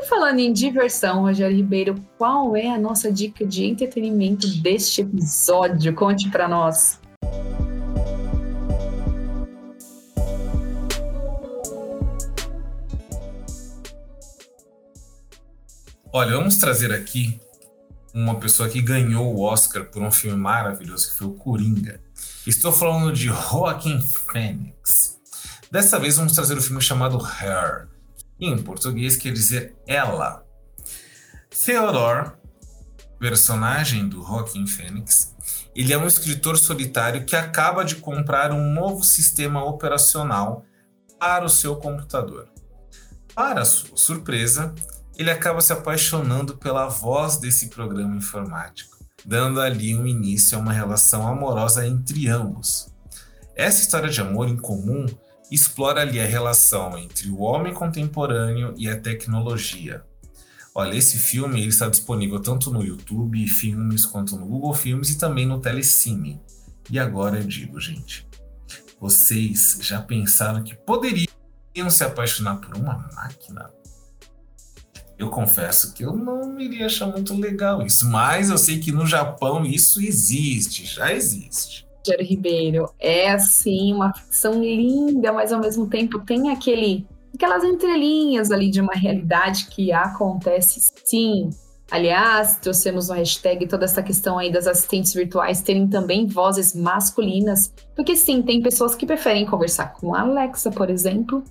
E 0.04 0.06
falando 0.06 0.38
em 0.38 0.52
diversão, 0.52 1.22
Rogério 1.22 1.56
Ribeiro, 1.56 1.94
qual 2.18 2.54
é 2.54 2.68
a 2.68 2.78
nossa 2.78 3.10
dica 3.10 3.42
de 3.46 3.64
entretenimento 3.64 4.46
deste 4.60 5.00
episódio? 5.00 5.94
Conte 5.94 6.28
para 6.28 6.46
nós. 6.46 7.00
Olha, 16.12 16.36
vamos 16.36 16.58
trazer 16.58 16.92
aqui 16.92 17.40
uma 18.12 18.38
pessoa 18.38 18.68
que 18.68 18.82
ganhou 18.82 19.34
o 19.34 19.40
Oscar 19.40 19.86
por 19.86 20.02
um 20.02 20.10
filme 20.10 20.36
maravilhoso 20.36 21.12
que 21.12 21.16
foi 21.16 21.28
o 21.28 21.32
Coringa. 21.32 21.98
Estou 22.46 22.72
falando 22.72 23.10
de 23.10 23.28
Joaquim 23.28 23.98
Phoenix. 24.02 25.18
Dessa 25.70 25.98
vez 25.98 26.18
vamos 26.18 26.34
trazer 26.34 26.52
o 26.52 26.58
um 26.58 26.62
filme 26.62 26.82
chamado 26.82 27.16
Hair, 27.16 27.88
em 28.40 28.56
português 28.62 29.16
quer 29.16 29.32
dizer 29.32 29.76
ela. 29.86 30.44
Theodore, 31.50 32.32
personagem 33.18 34.08
do 34.08 34.22
Joaquin 34.22 34.66
Phoenix, 34.66 35.34
ele 35.74 35.92
é 35.92 35.98
um 35.98 36.06
escritor 36.06 36.56
solitário 36.56 37.24
que 37.24 37.34
acaba 37.34 37.84
de 37.84 37.96
comprar 37.96 38.52
um 38.52 38.72
novo 38.72 39.02
sistema 39.02 39.64
operacional 39.64 40.64
para 41.18 41.44
o 41.44 41.48
seu 41.48 41.76
computador. 41.76 42.48
Para 43.34 43.64
sua 43.64 43.96
surpresa, 43.96 44.74
ele 45.16 45.30
acaba 45.30 45.60
se 45.60 45.72
apaixonando 45.72 46.56
pela 46.56 46.88
voz 46.88 47.36
desse 47.36 47.68
programa 47.68 48.16
informático, 48.16 48.96
dando 49.24 49.60
ali 49.60 49.96
um 49.96 50.06
início 50.06 50.56
a 50.56 50.60
uma 50.60 50.72
relação 50.72 51.26
amorosa 51.26 51.86
entre 51.86 52.28
ambos. 52.28 52.92
Essa 53.56 53.80
história 53.80 54.08
de 54.08 54.20
amor 54.20 54.48
em 54.48 54.56
comum 54.56 55.06
explora 55.50 56.00
ali 56.00 56.20
a 56.20 56.26
relação 56.26 56.96
entre 56.98 57.28
o 57.28 57.40
homem 57.40 57.72
contemporâneo 57.72 58.74
e 58.76 58.88
a 58.88 58.98
tecnologia. 58.98 60.04
Olha, 60.74 60.96
esse 60.96 61.18
filme 61.18 61.60
ele 61.60 61.68
está 61.68 61.88
disponível 61.88 62.40
tanto 62.40 62.70
no 62.70 62.82
YouTube 62.82 63.46
Filmes 63.46 64.04
quanto 64.04 64.36
no 64.36 64.46
Google 64.46 64.74
Filmes 64.74 65.10
e 65.10 65.18
também 65.18 65.46
no 65.46 65.60
Telecine. 65.60 66.40
E 66.90 66.98
agora 66.98 67.38
eu 67.38 67.44
digo, 67.44 67.80
gente, 67.80 68.26
vocês 69.00 69.78
já 69.80 70.02
pensaram 70.02 70.64
que 70.64 70.74
poderiam 70.74 71.28
se 71.88 72.02
apaixonar 72.02 72.56
por 72.56 72.76
uma 72.76 73.08
máquina? 73.14 73.70
Eu 75.16 75.30
confesso 75.30 75.94
que 75.94 76.04
eu 76.04 76.16
não 76.16 76.58
iria 76.58 76.86
achar 76.86 77.06
muito 77.06 77.38
legal 77.38 77.86
isso, 77.86 78.08
mas 78.10 78.50
eu 78.50 78.58
sei 78.58 78.80
que 78.80 78.90
no 78.90 79.06
Japão 79.06 79.64
isso 79.64 80.00
existe, 80.00 80.84
já 80.84 81.12
existe. 81.12 81.83
Rogério 82.04 82.26
Ribeiro. 82.26 82.90
É 82.98 83.30
assim, 83.30 83.92
uma 83.92 84.12
ficção 84.12 84.62
linda, 84.62 85.32
mas 85.32 85.52
ao 85.52 85.60
mesmo 85.60 85.88
tempo 85.88 86.20
tem 86.20 86.50
aquele 86.50 87.06
aquelas 87.34 87.64
entrelinhas 87.64 88.52
ali 88.52 88.70
de 88.70 88.80
uma 88.80 88.92
realidade 88.94 89.66
que 89.66 89.90
acontece 89.90 90.92
sim. 91.04 91.50
Aliás, 91.90 92.56
trouxemos 92.56 93.08
no 93.08 93.14
hashtag 93.14 93.66
toda 93.66 93.84
essa 93.84 94.02
questão 94.02 94.38
aí 94.38 94.50
das 94.50 94.66
assistentes 94.66 95.12
virtuais 95.12 95.60
terem 95.60 95.88
também 95.88 96.26
vozes 96.26 96.74
masculinas, 96.74 97.72
porque 97.94 98.16
sim, 98.16 98.40
tem 98.40 98.62
pessoas 98.62 98.94
que 98.94 99.04
preferem 99.04 99.44
conversar 99.44 99.92
com 99.94 100.14
a 100.14 100.20
Alexa, 100.20 100.70
por 100.70 100.88
exemplo. 100.88 101.42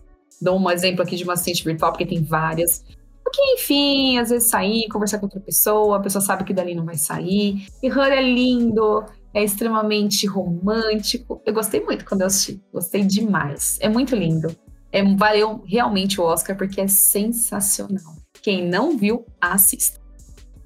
Dou 0.41 0.57
um 0.57 0.71
exemplo 0.71 1.03
aqui 1.03 1.15
de 1.15 1.23
uma 1.23 1.33
assistente 1.33 1.63
virtual, 1.63 1.91
porque 1.91 2.05
tem 2.05 2.23
várias. 2.23 2.83
Porque, 3.23 3.41
enfim, 3.53 4.17
às 4.17 4.29
vezes 4.29 4.49
sair, 4.49 4.87
conversar 4.89 5.19
com 5.19 5.27
outra 5.27 5.39
pessoa, 5.39 5.97
a 5.97 5.99
pessoa 5.99 6.21
sabe 6.21 6.43
que 6.43 6.53
dali 6.53 6.75
não 6.75 6.85
vai 6.85 6.97
sair. 6.97 7.67
E 7.81 7.87
Her 7.87 8.11
é 8.11 8.21
lindo, 8.21 9.05
é 9.33 9.43
extremamente 9.43 10.27
romântico. 10.27 11.41
Eu 11.45 11.53
gostei 11.53 11.81
muito 11.81 12.05
quando 12.05 12.21
eu 12.21 12.27
assisti, 12.27 12.61
gostei 12.71 13.03
demais. 13.03 13.77
É 13.81 13.89
muito 13.89 14.15
lindo. 14.15 14.55
É, 14.91 15.03
valeu 15.15 15.63
realmente 15.65 16.21
o 16.21 16.23
Oscar 16.23 16.55
porque 16.55 16.79
é 16.79 16.87
sensacional. 16.87 18.15
Quem 18.41 18.67
não 18.67 18.97
viu, 18.97 19.25
assista. 19.41 19.99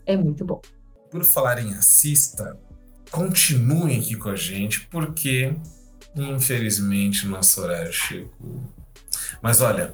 É 0.05 0.17
muito 0.17 0.43
bom. 0.43 0.61
Por 1.09 1.23
falar 1.23 1.59
em 1.59 1.73
assista, 1.73 2.59
continuem 3.09 3.99
aqui 3.99 4.15
com 4.15 4.29
a 4.29 4.35
gente, 4.35 4.87
porque 4.87 5.55
infelizmente 6.15 7.25
nosso 7.27 7.61
horário 7.61 7.93
chegou. 7.93 8.63
Mas 9.41 9.61
olha, 9.61 9.93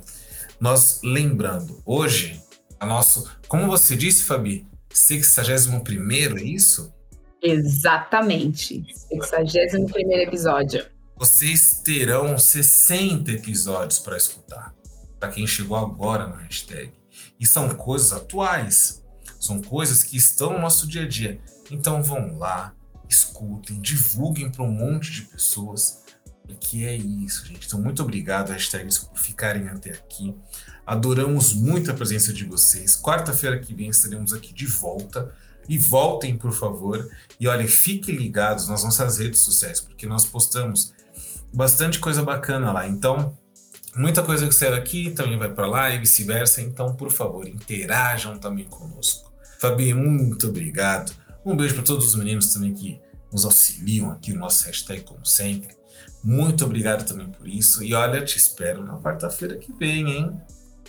nós 0.59 1.01
lembrando, 1.03 1.81
hoje, 1.85 2.41
a 2.79 2.85
nosso, 2.85 3.29
como 3.47 3.67
você 3.67 3.95
disse, 3.95 4.23
Fabi, 4.23 4.65
61 4.91 6.37
é 6.37 6.43
isso? 6.43 6.93
Exatamente. 7.43 8.85
61 9.11 10.11
episódio. 10.21 10.85
Vocês 11.17 11.81
terão 11.83 12.37
60 12.39 13.31
episódios 13.31 13.99
para 13.99 14.15
escutar. 14.15 14.73
Para 15.19 15.29
quem 15.29 15.45
chegou 15.45 15.75
agora 15.75 16.25
no 16.25 16.35
hashtag. 16.35 16.93
E 17.37 17.45
são 17.45 17.69
coisas 17.75 18.13
atuais. 18.13 19.03
São 19.39 19.61
coisas 19.61 20.03
que 20.03 20.15
estão 20.15 20.53
no 20.53 20.59
nosso 20.59 20.87
dia 20.87 21.03
a 21.03 21.07
dia. 21.07 21.41
Então 21.69 22.01
vão 22.01 22.37
lá, 22.37 22.73
escutem, 23.09 23.81
divulguem 23.81 24.49
para 24.49 24.63
um 24.63 24.71
monte 24.71 25.11
de 25.11 25.23
pessoas. 25.23 26.01
Que 26.59 26.85
é 26.85 26.95
isso, 26.95 27.45
gente. 27.45 27.67
Então, 27.67 27.81
muito 27.81 28.01
obrigado, 28.01 28.51
hashtags, 28.51 28.99
por 28.99 29.17
ficarem 29.17 29.67
até 29.67 29.91
aqui. 29.91 30.35
Adoramos 30.85 31.53
muito 31.53 31.89
a 31.89 31.93
presença 31.93 32.31
de 32.31 32.45
vocês. 32.45 32.95
Quarta-feira 32.95 33.59
que 33.59 33.73
vem 33.73 33.89
estaremos 33.89 34.33
aqui 34.33 34.53
de 34.53 34.65
volta 34.65 35.33
e 35.67 35.77
voltem, 35.77 36.37
por 36.37 36.51
favor. 36.51 37.09
E 37.39 37.47
olha, 37.47 37.67
fiquem 37.67 38.15
ligados 38.15 38.67
nas 38.67 38.83
nossas 38.83 39.17
redes 39.17 39.39
sociais, 39.39 39.79
porque 39.79 40.05
nós 40.05 40.25
postamos 40.25 40.93
bastante 41.53 41.99
coisa 41.99 42.23
bacana 42.23 42.71
lá. 42.71 42.87
Então, 42.87 43.37
muita 43.95 44.23
coisa 44.23 44.47
que 44.47 44.53
saiu 44.53 44.75
aqui 44.75 45.11
também 45.11 45.37
vai 45.37 45.53
para 45.53 45.67
lá 45.67 45.89
e 45.89 45.99
vice-versa. 45.99 46.61
Então, 46.61 46.95
por 46.95 47.11
favor, 47.11 47.47
interajam 47.47 48.37
também 48.37 48.65
conosco. 48.65 49.31
Fabi, 49.59 49.93
muito 49.93 50.47
obrigado. 50.47 51.13
Um 51.45 51.55
beijo 51.55 51.75
para 51.75 51.83
todos 51.83 52.07
os 52.07 52.15
meninos 52.15 52.53
também 52.53 52.73
que 52.73 52.99
nos 53.31 53.45
auxiliam 53.45 54.11
aqui 54.11 54.33
no 54.33 54.39
nosso 54.39 54.65
hashtag, 54.65 55.01
como 55.01 55.25
sempre. 55.25 55.75
Muito 56.23 56.63
obrigado 56.63 57.05
também 57.05 57.27
por 57.27 57.47
isso. 57.47 57.83
E 57.83 57.93
olha, 57.93 58.23
te 58.23 58.37
espero 58.37 58.83
na 58.83 58.97
quarta-feira 58.97 59.57
que 59.57 59.73
vem, 59.73 60.09
hein? 60.09 60.41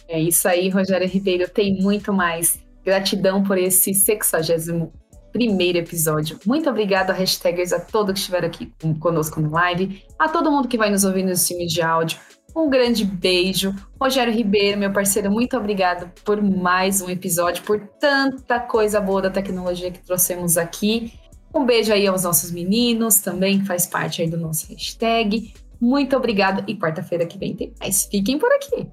É 0.07 0.21
isso 0.21 0.47
aí, 0.47 0.69
Rogério 0.69 1.09
Ribeiro. 1.09 1.49
Tem 1.49 1.81
muito 1.81 2.13
mais. 2.13 2.59
Gratidão 2.85 3.43
por 3.43 3.59
esse 3.59 3.95
61 3.95 4.91
primeiro 5.33 5.79
episódio. 5.79 6.39
Muito 6.47 6.71
obrigado 6.71 7.11
a 7.11 7.13
hashtagers, 7.13 7.73
a 7.73 7.81
todos 7.81 8.13
que 8.13 8.19
estiveram 8.21 8.47
aqui 8.47 8.73
conosco 9.01 9.41
no 9.41 9.51
live, 9.51 10.05
a 10.17 10.29
todo 10.29 10.51
mundo 10.51 10.69
que 10.69 10.79
vai 10.79 10.91
nos 10.91 11.05
ouvir 11.05 11.25
no 11.25 11.33
stream 11.33 11.67
de 11.67 11.83
áudio. 11.83 12.19
Um 12.57 12.71
grande 12.71 13.05
beijo. 13.05 13.75
Rogério 14.01 14.33
Ribeiro, 14.33 14.79
meu 14.79 14.93
parceiro, 14.93 15.31
muito 15.31 15.57
obrigado 15.57 16.09
por 16.25 16.41
mais 16.41 17.03
um 17.03 17.11
episódio, 17.11 17.65
por 17.65 17.81
tanta 17.99 18.61
coisa 18.61 19.01
boa 19.01 19.23
da 19.23 19.31
tecnologia 19.31 19.91
que 19.91 19.99
trouxemos 19.99 20.57
aqui. 20.57 21.13
Um 21.53 21.65
beijo 21.67 21.93
aí 21.93 22.07
aos 22.07 22.23
nossos 22.23 22.53
meninos 22.53 23.19
também, 23.19 23.59
que 23.59 23.67
faz 23.67 23.87
parte 23.87 24.23
aí 24.23 24.31
do 24.31 24.37
nosso 24.37 24.69
hashtag. 24.69 25.53
Muito 25.81 26.17
obrigado 26.17 26.63
e 26.69 26.77
quarta-feira 26.77 27.27
que 27.27 27.39
vem 27.39 27.57
tem 27.57 27.75
mais. 27.81 28.05
Fiquem 28.05 28.39
por 28.39 28.53
aqui. 28.53 28.89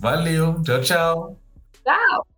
Valeu. 0.00 0.62
Tchau, 0.62 0.80
tchau. 0.80 1.41
Tchau. 1.84 2.31